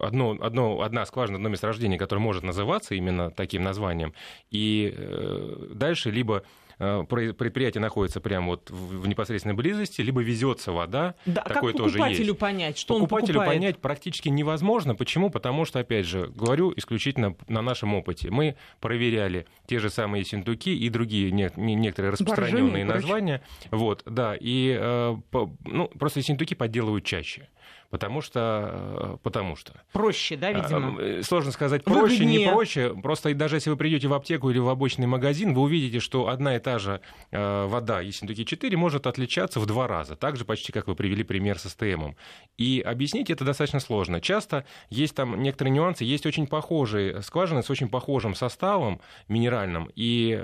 [0.00, 4.14] одно, одно, одна скважина, одно месторождение, которое может называться именно таким названием,
[4.50, 6.42] и э, дальше либо
[6.78, 11.98] предприятие находится прямо вот в непосредственной близости, либо везется вода, Да, а как такое тоже
[11.98, 12.38] покупателю есть.
[12.38, 13.60] понять, что Покупателю он покупает?
[13.60, 14.94] понять практически невозможно.
[14.94, 15.30] Почему?
[15.30, 18.30] Потому что, опять же, говорю исключительно на нашем опыте.
[18.30, 23.42] Мы проверяли те же самые синтуки и другие не- не- некоторые распространенные названия.
[23.70, 25.16] Вот, да, и э,
[25.64, 27.48] ну, просто синтуки подделывают чаще.
[27.92, 29.74] Потому что, э, потому что.
[29.92, 30.96] Проще, да, видимо?
[30.98, 32.50] А, э, Сложно сказать, проще, не Выгоднее.
[32.50, 32.94] проще.
[33.02, 36.56] Просто даже если вы придете в аптеку или в обычный магазин, вы увидите, что одна
[36.56, 37.02] и та же
[37.32, 40.16] э, вода Ессентуки 4 может отличаться в два раза.
[40.16, 42.16] Так же почти, как вы привели пример с СТМом.
[42.56, 44.22] И объяснить это достаточно сложно.
[44.22, 49.90] Часто есть там некоторые нюансы, есть очень похожие скважины с очень похожим составом минеральным.
[49.94, 50.34] И,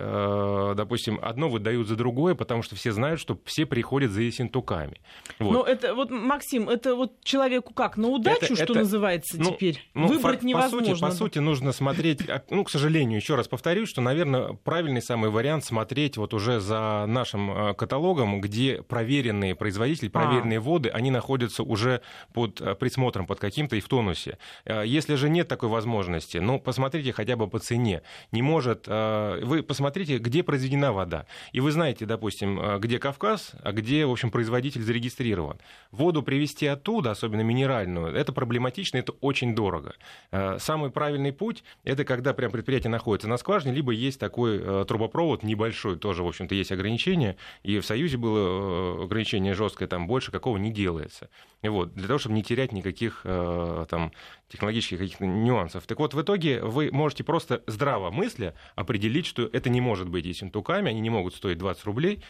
[0.76, 5.00] допустим, одно выдают за другое, потому что все знают, что все приходят за Ессентуками.
[5.38, 5.52] Вот.
[5.52, 9.52] Но это вот, Максим, это вот человеку как, на удачу, Это- что это- называется Ну,
[9.52, 9.80] теперь?
[9.94, 10.88] ну, Выбрать по- невозможно.
[10.88, 14.54] По сути, по сути, нужно смотреть, а, ну, к сожалению, еще раз повторюсь, что, наверное,
[14.64, 20.88] правильный самый вариант смотреть вот уже за нашим э, каталогом, где проверенные производители, проверенные воды,
[20.88, 22.00] они находятся уже
[22.34, 24.36] под э, присмотром, под каким-то и в тонусе.
[24.64, 28.02] Э, Если же нет такой возможности, ну, посмотрите хотя бы по цене.
[28.32, 28.86] Не может...
[28.88, 31.26] Вы посмотрите, где произведена вода.
[31.52, 35.58] И вы знаете, допустим, где Кавказ, а где, в общем, производитель зарегистрирован.
[35.92, 39.94] Воду привезти оттуда, особенно минеральную, это проблематично, это очень дорого.
[40.30, 44.84] Э, Самый правильный путь– это когда прям предприятие находится на скважине, либо есть такой э,
[44.86, 50.06] трубопровод небольшой, тоже, в общем-то, есть ограничения, и в Союзе было э, ограничение жесткое, там
[50.06, 51.30] больше какого не делается.
[51.62, 54.12] И вот, для того, чтобы не терять никаких там,
[54.48, 55.86] технологических каких-то нюансов.
[55.86, 60.24] Так вот, в итоге вы можете просто здраво мысля определить, что это не может быть
[60.24, 62.22] ессентуками, они не могут стоить 20 рублей,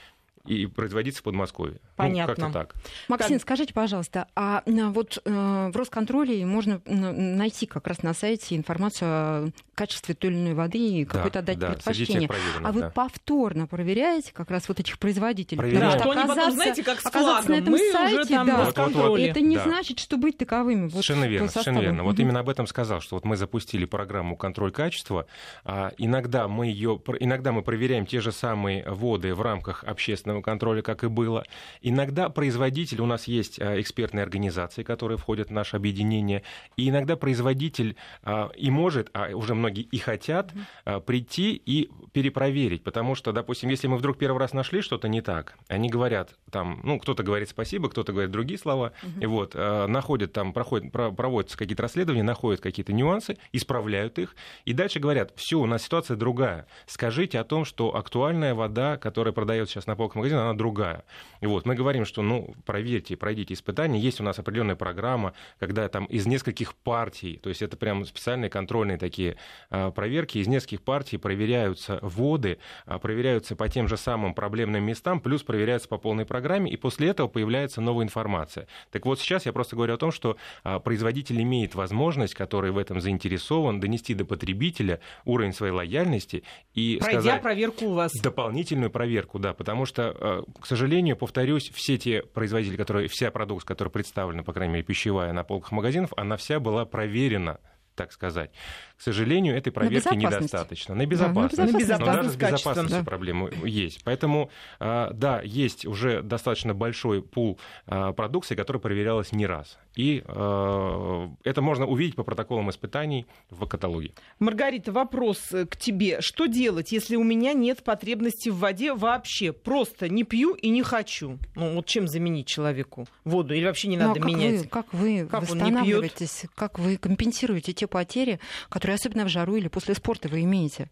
[0.46, 1.80] и производиться в Подмосковье.
[1.96, 2.34] Понятно.
[2.36, 2.74] Ну, как-то так.
[3.08, 3.42] Максим, Так.
[3.42, 9.50] скажите, пожалуйста, а вот э, в Росконтроле можно найти как раз на сайте информацию о
[9.78, 12.28] качестве той или иной воды и какое-то отдать да, предпочтение.
[12.64, 12.90] А вы да.
[12.90, 15.58] повторно проверяете как раз вот этих производителей?
[15.58, 15.92] Проверяем.
[15.92, 18.46] Потому что они потом, оказаться- знаете, как с оказаться на этом Мы уже сайте, там
[18.46, 19.20] да, Вот, вот, вот.
[19.20, 19.62] Это не Да.
[19.62, 20.82] значит, что быть таковыми.
[20.82, 22.02] Вот Совершенно верно, совершенно верно.
[22.02, 25.26] Вот именно об этом сказал, что вот мы запустили программу контроль качества.
[25.64, 30.82] А, иногда мы ее, иногда мы проверяем те же самые воды в рамках общественного контроля,
[30.82, 31.44] как и было.
[31.82, 36.42] Иногда производитель, у нас есть а, экспертные организации, которые входят в наше объединение,
[36.76, 40.52] и иногда производитель а, и может, а уже многие и хотят
[40.84, 45.20] а, прийти и перепроверить, потому что, допустим, если мы вдруг первый раз нашли что-то не
[45.20, 49.86] так, они говорят там, ну, кто-то говорит спасибо, кто-то говорит другие слова, и вот а,
[49.86, 55.32] находят там, проходят, про- проводятся какие-то расследования, находят какие-то нюансы, исправляют их, и дальше говорят,
[55.36, 59.96] все, у нас ситуация другая, скажите о том, что актуальная вода, которая продается сейчас на
[59.96, 61.04] полках магазина, она другая.
[61.40, 65.88] И вот мы говорим, что, ну, проверьте, пройдите испытания, есть у нас определенная программа, когда
[65.88, 69.36] там из нескольких партий, то есть это прям специальные контрольные такие
[69.68, 75.42] проверки, из нескольких партий проверяются воды, а, проверяются по тем же самым проблемным местам, плюс
[75.42, 78.66] проверяются по полной программе, и после этого появляется новая информация.
[78.90, 82.78] Так вот сейчас я просто говорю о том, что а, производитель имеет возможность, который в
[82.78, 86.44] этом заинтересован, донести до потребителя уровень своей лояльности
[86.74, 87.42] и Пройдя сказать...
[87.42, 88.12] проверку у вас.
[88.12, 93.68] Дополнительную проверку, да, потому что, э, к сожалению, повторюсь, все те производители, которые, вся продукция,
[93.68, 97.58] которая представлена, по крайней мере, пищевая на полках магазинов, она вся была проверена
[97.98, 98.52] так сказать.
[98.98, 100.40] К сожалению, этой проверки безопасность.
[100.42, 100.94] недостаточно.
[100.96, 101.72] На Да, безопасность.
[101.72, 102.00] на безопасность.
[102.00, 103.04] Но даже с безопасностью Да.
[103.04, 104.00] проблемы есть.
[104.02, 109.78] Поэтому, а, да, есть уже достаточно большой пул а, продукции, которая проверялась не раз.
[109.94, 114.10] И а, это можно увидеть по протоколам испытаний в каталоге.
[114.40, 116.20] Маргарита, вопрос э, к тебе.
[116.20, 119.52] Что делать, если у меня нет потребности в воде вообще?
[119.52, 121.38] Просто не пью и не хочу.
[121.54, 123.54] Ну, вот чем заменить человеку воду?
[123.54, 124.62] Или вообще не Ну, а надо как менять?
[124.62, 125.72] Вы, как вы Как он не пьет?
[125.72, 130.88] восстанавливаетесь, как вы компенсируете те потери, которые особенно в жару или после спорта вы имеете?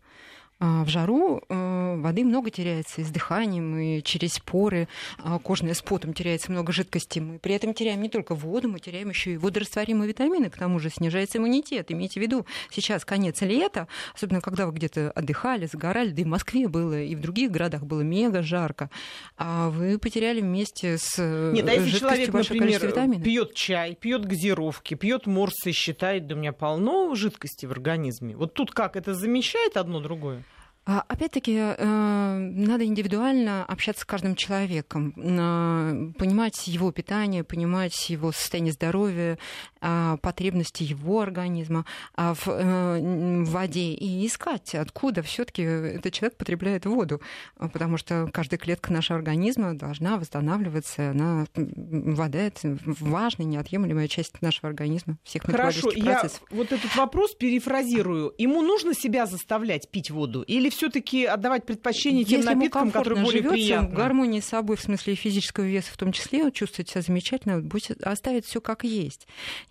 [0.58, 4.88] А, В жару э, воды много теряется и с дыханием, и через поры
[5.18, 7.18] а, кожное с потом теряется много жидкости.
[7.18, 10.78] Мы при этом теряем не только воду, мы теряем еще и водорастворимые витамины, к тому
[10.78, 11.92] же снижается иммунитет.
[11.92, 16.28] Имейте в виду, сейчас конец лета, особенно когда вы где-то отдыхали, загорали, да и в
[16.28, 18.88] Москве было, и в других городах было мега жарко,
[19.36, 24.94] а вы потеряли вместе с э, Нет, а если человек, например, пьет чай, пьет газировки,
[24.94, 28.34] пьет морсы, считает, да у меня полно жидкости в организме.
[28.34, 28.96] Вот тут как?
[28.96, 30.45] Это замещает одно другое?
[30.88, 38.30] А, Опять-таки, э, надо индивидуально общаться с каждым человеком, на- понимать его питание, понимать его
[38.30, 39.36] состояние здоровья,
[39.75, 39.75] а,
[40.20, 42.98] потребности его организма а, в э,
[43.44, 47.20] в воде и искать, откуда все-таки этот человек потребляет воду,
[47.56, 51.10] А, потому что каждая клетка нашего организма должна восстанавливаться.
[51.10, 56.42] Она, вода это важная, неотъемлемая часть нашего организма, всех Хорошо, метаболических я процессов.
[56.50, 58.34] вот этот вопрос перефразирую.
[58.38, 60.42] Ему нужно себя заставлять пить воду?
[60.42, 63.88] Или все-таки отдавать предпочтение тем Если напиткам, которые более живется, приятны?
[63.88, 68.02] в гармонии с собой, в смысле физического веса в том числе, чувствует себя замечательно, будет
[68.02, 69.26] оставить все как есть.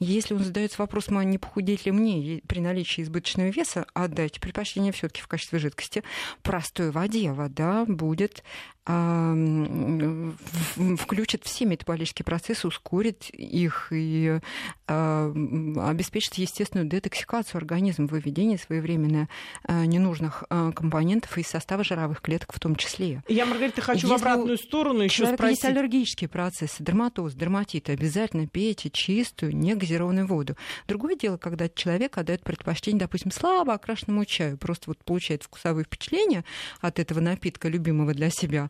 [0.05, 4.91] Если он задается вопросом, а не похудеть ли мне при наличии избыточного веса, отдайте предпочтение
[4.91, 6.03] все-таки в качестве жидкости
[6.43, 7.31] простой воде.
[7.31, 8.43] Вода будет
[10.97, 14.39] включит все метаболические процессы, ускорит их и
[14.87, 19.27] обеспечит естественную детоксикацию организма, выведение своевременное
[19.63, 23.23] а, ненужных а, компонентов из состава жировых клеток в том числе.
[23.27, 25.77] Я, Маргарита, хочу в Если обратную сторону еще человека есть спросить.
[25.77, 27.89] аллергические процессы, дерматоз, дерматит.
[27.89, 30.55] Обязательно пейте чистую, негазированную воду.
[30.87, 36.45] Другое дело, когда человек отдает предпочтение, допустим, слабо окрашенному чаю, просто вот получает вкусовые впечатления
[36.81, 38.69] от этого напитка, любимого для себя.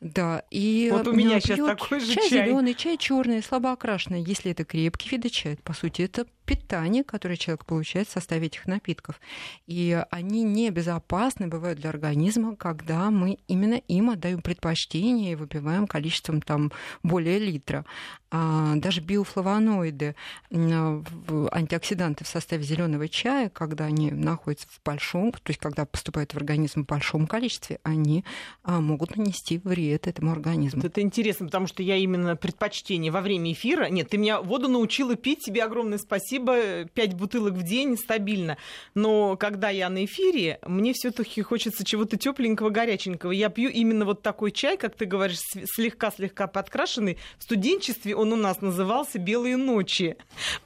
[0.00, 2.28] Да, и Вот у меня пьёт такой же чай.
[2.28, 2.46] чай.
[2.46, 4.22] зеленый, чай черный, слабо окрашенный.
[4.22, 8.66] Если это крепкий виды чая, по сути, это питание, которое человек получает в составе этих
[8.66, 9.20] напитков.
[9.66, 16.40] И они небезопасны бывают для организма, когда мы именно им отдаем предпочтение и выпиваем количеством
[16.40, 17.84] там более литра.
[18.30, 20.14] А даже биофлавоноиды,
[20.50, 26.36] антиоксиданты в составе зеленого чая, когда они находятся в большом, то есть когда поступают в
[26.36, 28.24] организм в большом количестве, они
[28.62, 30.82] а, могут нанести вред этому организму.
[30.84, 33.88] Это интересно, потому что я именно предпочтение во время эфира.
[33.88, 36.84] Нет, ты меня воду научила пить, тебе огромное спасибо.
[36.94, 38.58] Пять бутылок в день стабильно.
[38.94, 43.32] Но когда я на эфире, мне все-таки хочется чего-то тепленького, горяченького.
[43.32, 45.38] Я пью именно вот такой чай, как ты говоришь,
[45.74, 47.18] слегка-слегка подкрашенный.
[47.38, 50.16] В студенчестве он у нас назывался «Белые ночи».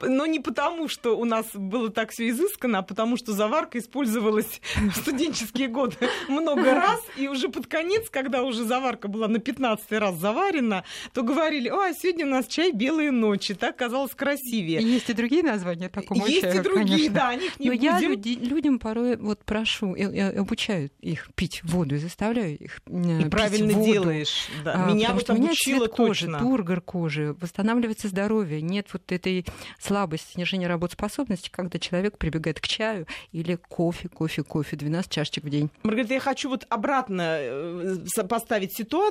[0.01, 4.61] Но не потому, что у нас было так все изысканно, а потому что заварка использовалась
[4.77, 5.97] в студенческие годы
[6.29, 11.23] много раз, и уже под конец, когда уже заварка была на 15 раз заварена, то
[11.23, 14.81] говорили, а, сегодня у нас чай «Белые ночи», так казалось красивее.
[14.83, 17.15] Есть и другие названия такому Есть чаю, и другие, конечно.
[17.15, 17.85] да, о них не Но будем.
[17.93, 22.81] я люди- людям порой вот прошу, и- и обучаю их пить воду, и заставляю их
[22.87, 23.93] э, И пить правильно воду.
[23.93, 24.49] делаешь.
[24.65, 24.73] Да.
[24.87, 26.39] А, Меня потому вот что обучила цвет кожи, точно.
[26.39, 29.45] тургор кожи, восстанавливается здоровье, нет вот этой
[29.79, 35.51] слабости, снижения работоспособности, когда человек прибегает к чаю или кофе, кофе, кофе, 12 чашечек в
[35.51, 35.71] день.
[35.83, 37.97] Маргарита, я хочу вот обратно э,
[38.29, 39.02] поставить ситуацию.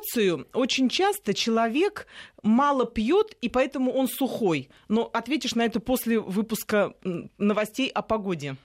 [0.53, 2.07] Очень часто человек
[2.43, 4.69] мало пьет, и поэтому он сухой.
[4.87, 6.93] Но ответишь на это после выпуска
[7.37, 8.55] новостей о погоде.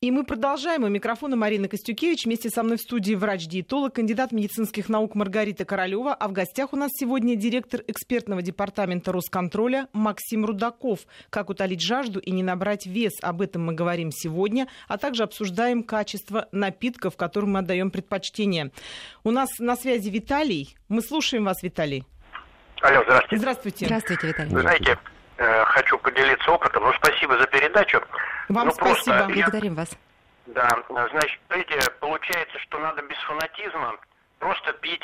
[0.00, 0.84] И мы продолжаем.
[0.84, 2.24] У микрофона Марина Костюкевич.
[2.24, 6.14] Вместе со мной в студии врач-диетолог, кандидат медицинских наук Маргарита Королева.
[6.14, 11.00] А в гостях у нас сегодня директор экспертного департамента Росконтроля Максим Рудаков.
[11.30, 13.14] Как утолить жажду и не набрать вес.
[13.22, 14.68] Об этом мы говорим сегодня.
[14.86, 18.70] А также обсуждаем качество напитков, которым мы отдаем предпочтение.
[19.24, 20.76] У нас на связи Виталий.
[20.88, 22.04] Мы слушаем вас, Виталий.
[22.82, 23.36] Алло, здравствуйте.
[23.36, 23.86] Здравствуйте.
[23.86, 24.54] Здравствуйте, Виталий.
[24.54, 24.96] Вы знаете,
[25.38, 26.84] э, хочу поделиться опытом.
[26.84, 28.02] Ну, спасибо за передачу.
[28.48, 29.16] Вам ну, просто спасибо.
[29.16, 29.90] я- Благодарим вас.
[30.46, 33.96] Да, значит, видите, получается, что надо без фанатизма
[34.38, 35.02] просто пить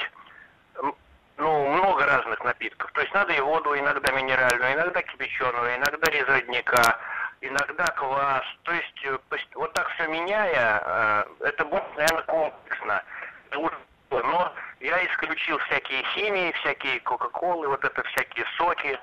[1.37, 2.91] ну, много разных напитков.
[2.93, 6.99] То есть надо и воду, иногда минеральную, иногда кипяченую, иногда из родника,
[7.41, 8.45] иногда квас.
[8.62, 9.18] То есть э,
[9.55, 13.03] вот так все меняя, э, это будет, наверное, комплексно.
[14.11, 18.99] Но я исключил всякие химии, всякие кока-колы, вот это всякие соки.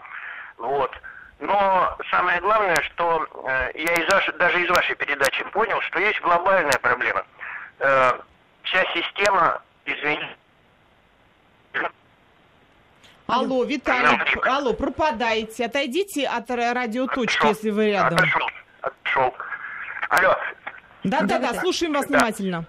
[0.58, 0.92] Вот.
[1.42, 6.22] Но самое главное, что э, я из ваш- даже из вашей передачи понял, что есть
[6.22, 7.26] глобальная проблема.
[7.80, 8.12] Э,
[8.64, 10.30] вся система, извините,
[13.28, 14.20] Алло, Виталий.
[14.44, 14.74] Алло.
[14.74, 15.66] Пропадаете.
[15.66, 17.50] Отойдите от ра- радиоточки, Отошел.
[17.50, 18.18] если вы рядом.
[18.18, 18.50] Отошел,
[18.82, 19.34] отошел.
[20.10, 20.36] Алло.
[21.04, 21.62] Да-да-да, Да-да-да.
[21.62, 22.18] слушаем вас Да.
[22.18, 22.66] внимательно.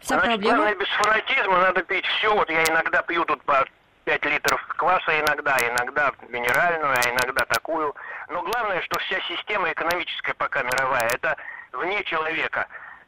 [0.00, 0.56] Вся Значит, проблема.
[0.56, 2.34] главное, без фанатизма надо пить все.
[2.34, 3.64] Вот я иногда пью тут по
[4.04, 7.94] 5 литров кваса иногда, иногда минеральную, а иногда такую.
[8.28, 11.36] Но главное, что вся система экономическая пока мировая, это
[11.72, 12.66] вне человека.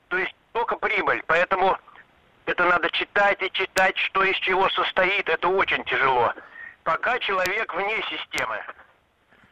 [0.08, 1.22] То есть только прибыль.
[1.26, 1.78] Поэтому
[2.46, 5.28] это надо читать и читать, что из чего состоит.
[5.28, 6.32] Это очень тяжело.
[6.84, 8.60] Пока человек вне системы.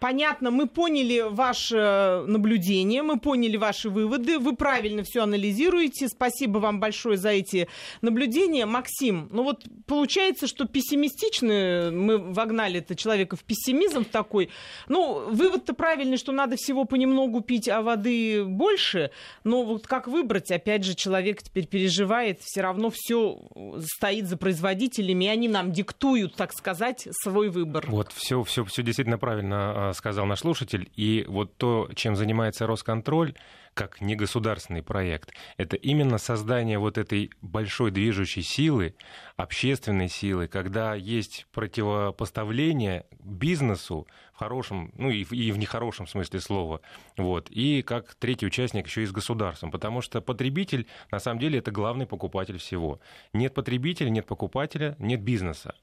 [0.00, 6.08] Понятно, мы поняли ваше наблюдение, мы поняли ваши выводы, вы правильно все анализируете.
[6.08, 7.68] Спасибо вам большое за эти
[8.00, 8.64] наблюдения.
[8.64, 14.48] Максим, ну вот получается, что пессимистично мы вогнали это человека в пессимизм такой.
[14.88, 19.10] Ну, вывод-то правильный, что надо всего понемногу пить, а воды больше.
[19.44, 20.50] Но вот как выбрать?
[20.50, 23.38] Опять же, человек теперь переживает, все равно все
[23.84, 27.84] стоит за производителями, и они нам диктуют, так сказать, свой выбор.
[27.88, 30.90] Вот, все, все, все действительно правильно а, сказал наш слушатель.
[30.96, 33.34] И вот то, чем занимается Росконтроль,
[33.74, 38.94] как негосударственный проект, это именно создание вот этой большой движущей силы,
[39.36, 46.40] общественной силы, когда есть противопоставление бизнесу в хорошем, ну и в, и в нехорошем смысле
[46.40, 46.80] слова,
[47.16, 51.58] вот, и как третий участник еще и с государством, потому что потребитель, на самом деле,
[51.58, 53.00] это главный покупатель всего.
[53.32, 55.74] Нет потребителя, нет покупателя, нет бизнеса.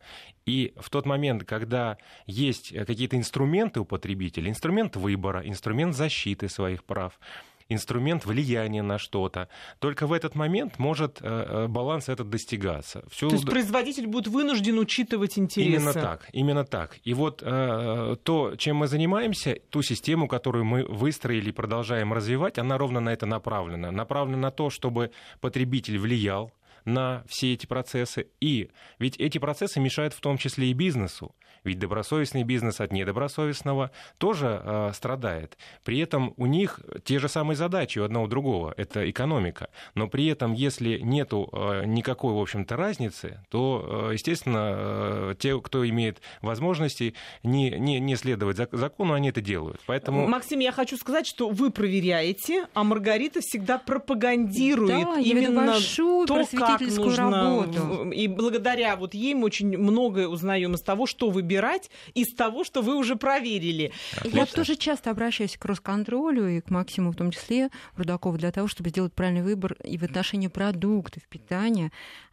[0.46, 6.84] И в тот момент, когда есть какие-то инструменты у потребителя, инструмент выбора, инструмент защиты своих
[6.84, 7.20] прав,
[7.70, 9.50] инструмент влияния на что-то.
[9.80, 13.04] Только в этот момент может э, э, баланс этот достигаться.
[13.10, 15.76] Всё То есть производитель будет вынужден учитывать интересы.
[15.76, 16.98] Именно так, именно так.
[17.04, 22.58] И вот э, то, чем мы занимаемся, ту систему, которую мы выстроили и продолжаем развивать,
[22.58, 23.92] она ровно на это направлена.
[23.92, 25.12] Направлена на то, чтобы
[25.42, 26.52] потребитель влиял
[26.86, 28.28] на все эти процессы.
[28.40, 31.36] И ведь эти процессы мешают в том числе и бизнесу.
[31.68, 35.58] Ведь добросовестный бизнес от недобросовестного тоже э, страдает.
[35.84, 38.74] При этом у них те же самые задачи у одного у другого.
[38.78, 39.70] Это экономика.
[39.96, 45.60] Но при этом, если нету э, никакой, в общем-то, разницы, то, э, естественно, э, те,
[45.60, 49.82] кто имеет возможности не, не, не следовать зак- закону, они это делают.
[49.86, 50.28] Поэтому...
[50.28, 56.46] Максим, я хочу сказать, что вы проверяете, а Маргарита всегда пропагандирует Да, именно большую то,
[56.52, 57.30] как нужно.
[57.32, 58.12] работу.
[58.12, 62.82] И благодаря вот ей мы очень многое узнаем из того, что выбирать, из того, что
[62.82, 63.92] вы уже проверили.
[64.24, 64.46] Я Отлично.
[64.48, 68.90] тоже часто обращаюсь к Росконтролю и к Максиму в том числе, Рудакову, для того, чтобы
[68.90, 71.92] сделать правильный выбор и в отношении продуктов питания,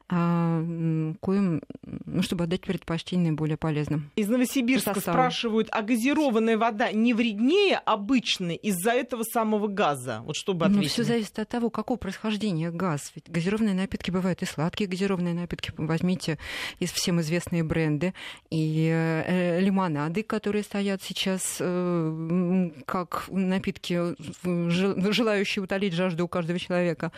[0.09, 4.11] коим, ну, чтобы отдать предпочтение более полезным.
[4.17, 5.17] Из Новосибирска По составу.
[5.17, 10.23] спрашивают, а газированная вода не вреднее обычной из-за этого самого газа?
[10.27, 10.93] Вот чтобы Но ответить.
[10.93, 13.13] все зависит от того, какого происхождения газ.
[13.15, 15.73] Ведь газированные напитки бывают и сладкие газированные напитки.
[15.79, 16.39] Возьмите
[16.81, 18.13] из всем известные бренды
[18.51, 26.29] и э, лимонады, которые стоят сейчас э, как напитки, э, жел- желающие утолить жажду у
[26.29, 27.11] каждого человека.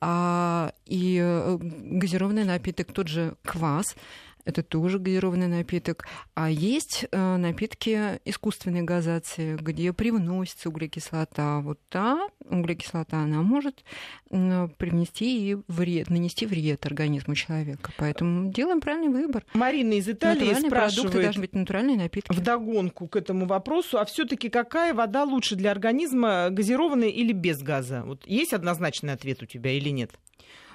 [0.00, 3.96] А, и э, газированные газированный напиток, тот же квас,
[4.44, 6.06] это тоже газированный напиток.
[6.34, 11.60] А есть э, напитки искусственной газации, где привносится углекислота.
[11.60, 13.84] Вот та углекислота, она может
[14.30, 17.92] э, привнести и вред, нанести вред организму человека.
[17.96, 19.44] Поэтому делаем правильный выбор.
[19.54, 22.32] Марина из Италии спрашивает, продукты должны быть натуральные напитки.
[22.32, 28.02] Вдогонку к этому вопросу, а все-таки какая вода лучше для организма, газированная или без газа?
[28.04, 30.10] Вот есть однозначный ответ у тебя или нет?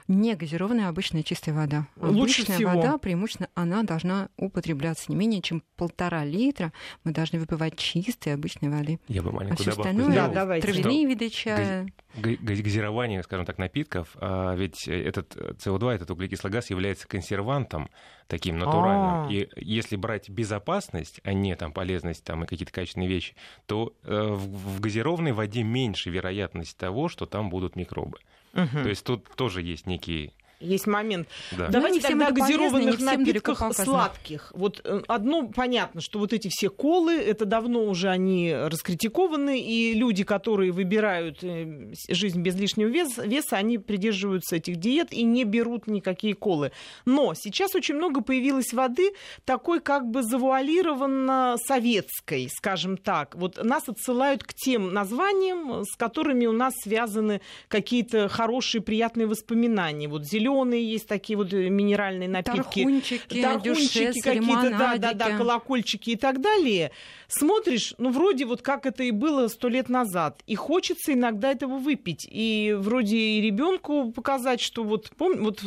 [0.07, 1.87] Не газированная обычная чистая вода.
[1.97, 2.71] Лучше обычная всего.
[2.71, 6.71] вода, преимущественно, она должна употребляться не менее чем полтора литра.
[7.03, 8.99] Мы должны выпивать чистой обычной воды.
[9.07, 10.27] Я бы маленькую а все добавку остальное, сделал.
[10.27, 10.67] Да, давайте.
[10.67, 11.87] травяные виды чая.
[12.15, 17.89] газирование, скажем так, напитков, а ведь этот СО2, этот углекислый газ является консервантом
[18.27, 19.27] таким натуральным.
[19.27, 19.27] А.
[19.31, 23.35] И если брать безопасность, а не там полезность там, и какие-то качественные вещи,
[23.65, 28.19] то э, в, в газированной воде меньше вероятность того, что там будут микробы.
[28.55, 28.83] Мгм.
[28.83, 30.33] То есть тут тоже есть некий...
[30.65, 31.27] Есть момент.
[31.51, 31.65] Да.
[31.65, 34.51] Ну, Давайте не всем тогда газированных напитках сладких.
[34.55, 39.93] Вот э, одно понятно, что вот эти все колы, это давно уже они раскритикованы, и
[39.93, 45.43] люди, которые выбирают э, жизнь без лишнего вес- веса, они придерживаются этих диет и не
[45.43, 46.71] берут никакие колы.
[47.05, 49.11] Но сейчас очень много появилось воды
[49.45, 53.35] такой как бы завуалированно советской, скажем так.
[53.35, 60.07] Вот нас отсылают к тем названиям, с которыми у нас связаны какие-то хорошие, приятные воспоминания.
[60.07, 60.25] Вот
[60.55, 62.83] зеленые есть такие вот э, минеральные напитки.
[62.83, 66.91] Тархунчики, Тархунчики какие-то, да, да, да, колокольчики и так далее.
[67.27, 70.41] Смотришь, ну, вроде вот как это и было сто лет назад.
[70.47, 72.27] И хочется иногда этого выпить.
[72.29, 75.43] И вроде и ребенку показать, что вот, пом...
[75.43, 75.61] вот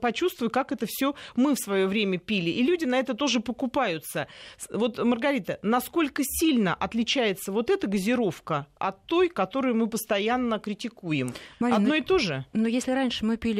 [0.00, 2.50] почувствуй, как это все мы в свое время пили.
[2.50, 4.26] И люди на это тоже покупаются.
[4.70, 11.32] Вот, Маргарита, насколько сильно отличается вот эта газировка от той, которую мы постоянно критикуем?
[11.60, 12.44] Марина, Одно и то же?
[12.52, 13.51] Но если раньше мы пили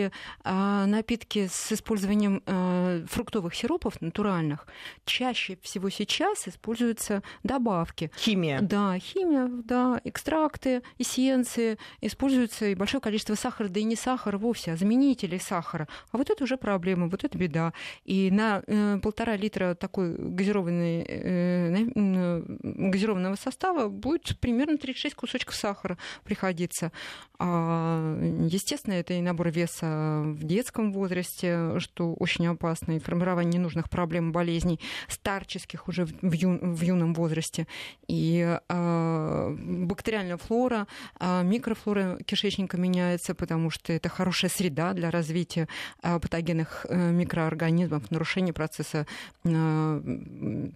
[0.45, 4.66] а, напитки с использованием а, фруктовых сиропов натуральных,
[5.05, 8.11] чаще всего сейчас используются добавки.
[8.16, 8.61] Химия.
[8.61, 14.72] Да, химия, да, экстракты, эссенции, используется и большое количество сахара, да и не сахара вовсе,
[14.72, 15.88] а заменителей сахара.
[16.11, 17.72] А вот это уже проблема, вот это беда.
[18.05, 22.59] И на э, полтора литра такой газированной, э, м,
[22.90, 26.93] газированного состава будет примерно 36 кусочков сахара приходиться.
[27.38, 28.18] А,
[28.49, 34.33] естественно, это и набор веса в детском возрасте, что очень опасно, и формирование ненужных проблем
[34.33, 37.66] болезней старческих уже в, ю- в юном возрасте.
[38.09, 40.87] И а, бактериальная флора,
[41.18, 45.68] а, микрофлора кишечника меняется, потому что это хорошая среда для развития
[46.03, 49.07] а, патогенных э, микроорганизмов, нарушения процесса
[49.45, 50.74] м,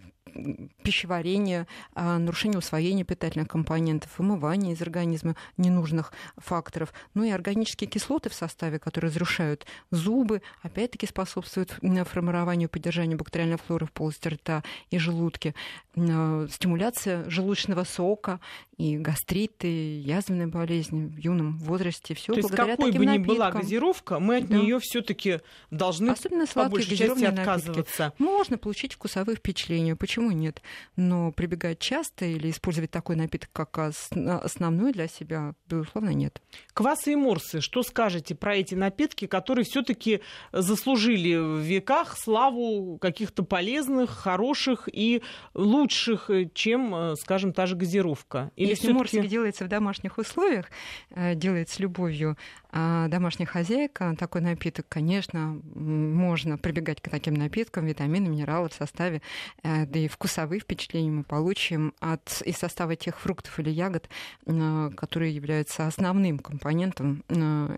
[0.83, 6.93] пищеварения, а, нарушение усвоения питательных компонентов, вымывание из организма ненужных факторов.
[7.15, 13.59] Ну и органические кислоты в составе, которые разрушают зубы, опять-таки способствуют формированию и поддержанию бактериальной
[13.59, 15.55] флоры в полости рта и желудке.
[15.97, 18.41] М, Стимуляция желудочного сока
[18.77, 22.15] и гастриты, и язвенные болезни в юном возрасте.
[22.15, 24.57] Все То есть какой бы ни была газировка, мы от Да.
[24.59, 27.41] нее все-таки должны Особенно по большей части газированные напитки.
[27.41, 28.13] отказываться.
[28.19, 30.63] Можно получить вкусовые впечатления, почему нет?
[30.97, 36.41] Но прибегать часто или использовать такой напиток как ос- основной для себя, безусловно, нет.
[36.73, 40.21] Квасы и морсы, что скажете про эти напитки, которые все-таки
[40.53, 45.23] заслужили в веках славу каких-то полезных, хороших и
[45.55, 48.51] лучших, э, чем, э, скажем, та же газировка?
[48.57, 50.71] Или Если морсик делается в домашних условиях,
[51.11, 52.37] э, делается с любовью,
[52.73, 59.23] домашняя хозяйка, такой напиток, конечно, можно прибегать к таким напиткам, витамины, минералы в составе,
[59.63, 64.09] э, да и вкусовые впечатления мы получим от из состава тех фруктов или ягод,
[64.45, 67.25] которые являются основным компонентом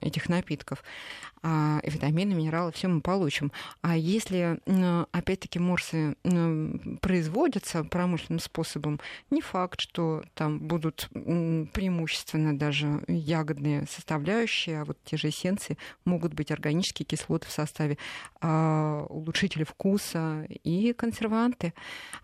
[0.00, 0.82] этих напитков.
[1.42, 3.52] А, витамины, минералы, все мы получим.
[3.80, 4.58] А если,
[5.12, 6.16] опять-таки, морсы
[7.00, 15.16] производятся промышленным способом, не факт, что там будут преимущественно даже ягодные составляющие, а вот те
[15.16, 17.98] же эссенции могут быть органические кислоты в составе,
[18.40, 21.74] а, улучшители вкуса и консерванты.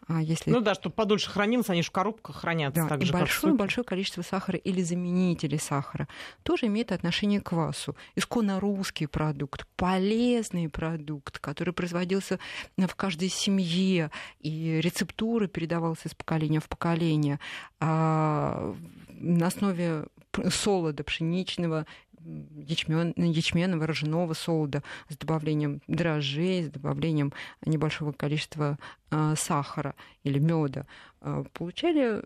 [0.09, 2.83] А если Ну да, чтобы подольше хранилось, они же в коробках хранятся.
[2.83, 6.09] да, так и же, большое, большое количество сахара или заменителей сахара
[6.43, 7.97] тоже имеет отношение к квасу.
[8.17, 12.39] Исконно русский продукт, полезный продукт, который производился
[12.77, 14.11] в каждой семье,
[14.41, 17.39] и рецептура передавалась из поколения в поколение.
[17.81, 18.75] А
[19.09, 20.07] на основе
[20.51, 21.87] солода пшеничного,
[22.25, 27.33] ячмен, ячменного, ржаного солода с добавлением дрожжей, с добавлением
[27.65, 28.79] небольшого количества
[29.11, 30.87] а, сахара или меда,
[31.53, 32.23] получали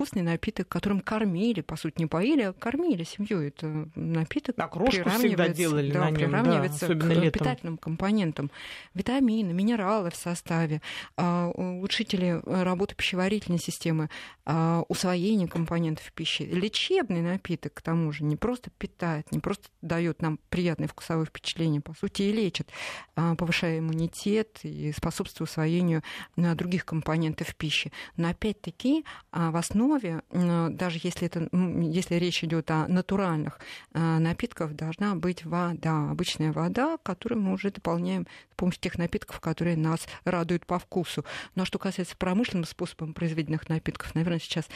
[0.00, 3.42] вкусный напиток, которым кормили, по сути, не поили, а кормили семью.
[3.42, 7.32] Это напиток Окрошку всегда делали да, на нем, приравнивается да, особенно к летом.
[7.32, 8.50] питательным компонентам.
[8.94, 10.80] Витамины, минералы в составе,
[11.18, 14.08] а, улучшители работы пищеварительной системы,
[14.46, 16.44] а, усвоение компонентов пищи.
[16.44, 21.82] Лечебный напиток, к тому же, не просто питает, не просто дает нам приятное вкусовое впечатление,
[21.82, 22.70] по сути, и лечит,
[23.16, 26.02] а, повышая иммунитет и способствует усвоению
[26.38, 27.92] а, других компонентов пищи.
[28.16, 29.56] Но опять-таки в
[29.90, 33.58] основе, даже если, это, если речь идет о натуральных
[33.92, 39.76] напитках, должна быть вода, обычная вода, которую мы уже дополняем с помощью тех напитков, которые
[39.76, 41.24] нас радуют по вкусу.
[41.54, 44.66] Но что касается промышленным способом произведенных напитков, наверное, сейчас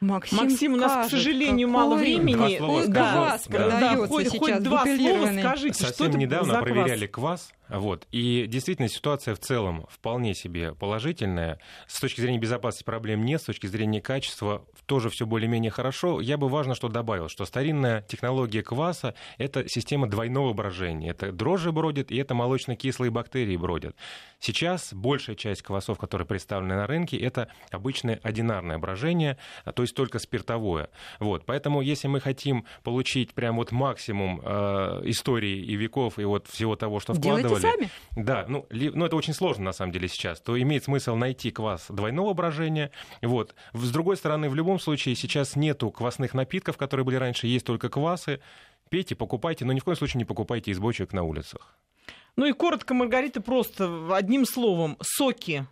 [0.00, 2.58] Максим Максим, у нас, скажет, к сожалению, какой мало времени.
[2.58, 6.18] Два слова да, квас да, продается хоть, сейчас хоть два слова скажите, что Совсем это
[6.18, 6.62] недавно квас?
[6.62, 11.60] проверяли квас, вот, и действительно ситуация в целом вполне себе положительная.
[11.86, 16.20] С точки зрения безопасности проблем нет, с точки зрения качества тоже все более-менее хорошо.
[16.20, 21.10] Я бы важно что добавил, что старинная технология кваса— это система двойного брожения.
[21.10, 23.94] Это дрожжи бродят, и это молочно-кислые бактерии бродят.
[24.40, 29.94] Сейчас большая часть квасов, которые представлены на рынке, это обычное одинарное брожение, а, то есть
[29.94, 30.88] только спиртовое.
[31.18, 31.44] Вот.
[31.46, 36.74] Поэтому если мы хотим получить прям вот максимум э, истории и веков, и вот всего
[36.76, 37.59] того, что вкладывали...
[37.60, 37.90] сами.
[38.16, 41.50] Да, ну, ли, ну это очень сложно на самом деле сейчас, то имеет смысл найти
[41.50, 42.90] квас двойного брожения.
[43.22, 43.54] Вот.
[43.72, 47.88] С другой стороны, в любом случае сейчас нету квасных напитков, которые были раньше, есть только
[47.88, 48.40] квасы.
[48.88, 51.76] Пейте, покупайте, но ни в коем случае не покупайте из бочек на улицах.
[52.36, 54.96] Ну и коротко, Маргарита, просто одним словом.
[55.02, 55.66] Соки.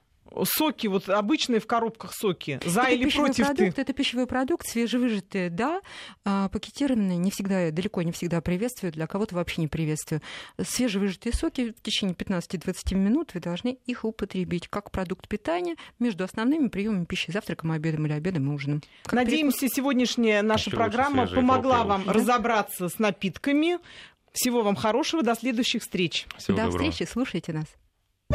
[0.44, 2.60] Соки, вот обычные в коробках соки.
[2.64, 3.80] За это или против продукт, ты?
[3.82, 5.80] Это пищевой продукт, свежевыжатые, да,
[6.24, 10.20] а пакетированные не всегда, далеко не всегда приветствую, для кого-то вообще не приветствую.
[10.60, 16.68] Свежевыжатые соки в течение 15-20 минут вы должны их употребить как продукт питания между основными
[16.68, 18.82] приемами пищи, завтраком, обедом или обедом и ужином.
[19.04, 22.12] Как Надеемся, сегодняшняя наша Еще программа помогла вам лучше.
[22.12, 23.78] разобраться с напитками.
[24.32, 26.26] Всего вам хорошего, до следующих встреч.
[26.36, 26.90] Всего До доброго.
[26.90, 27.66] встречи, слушайте нас.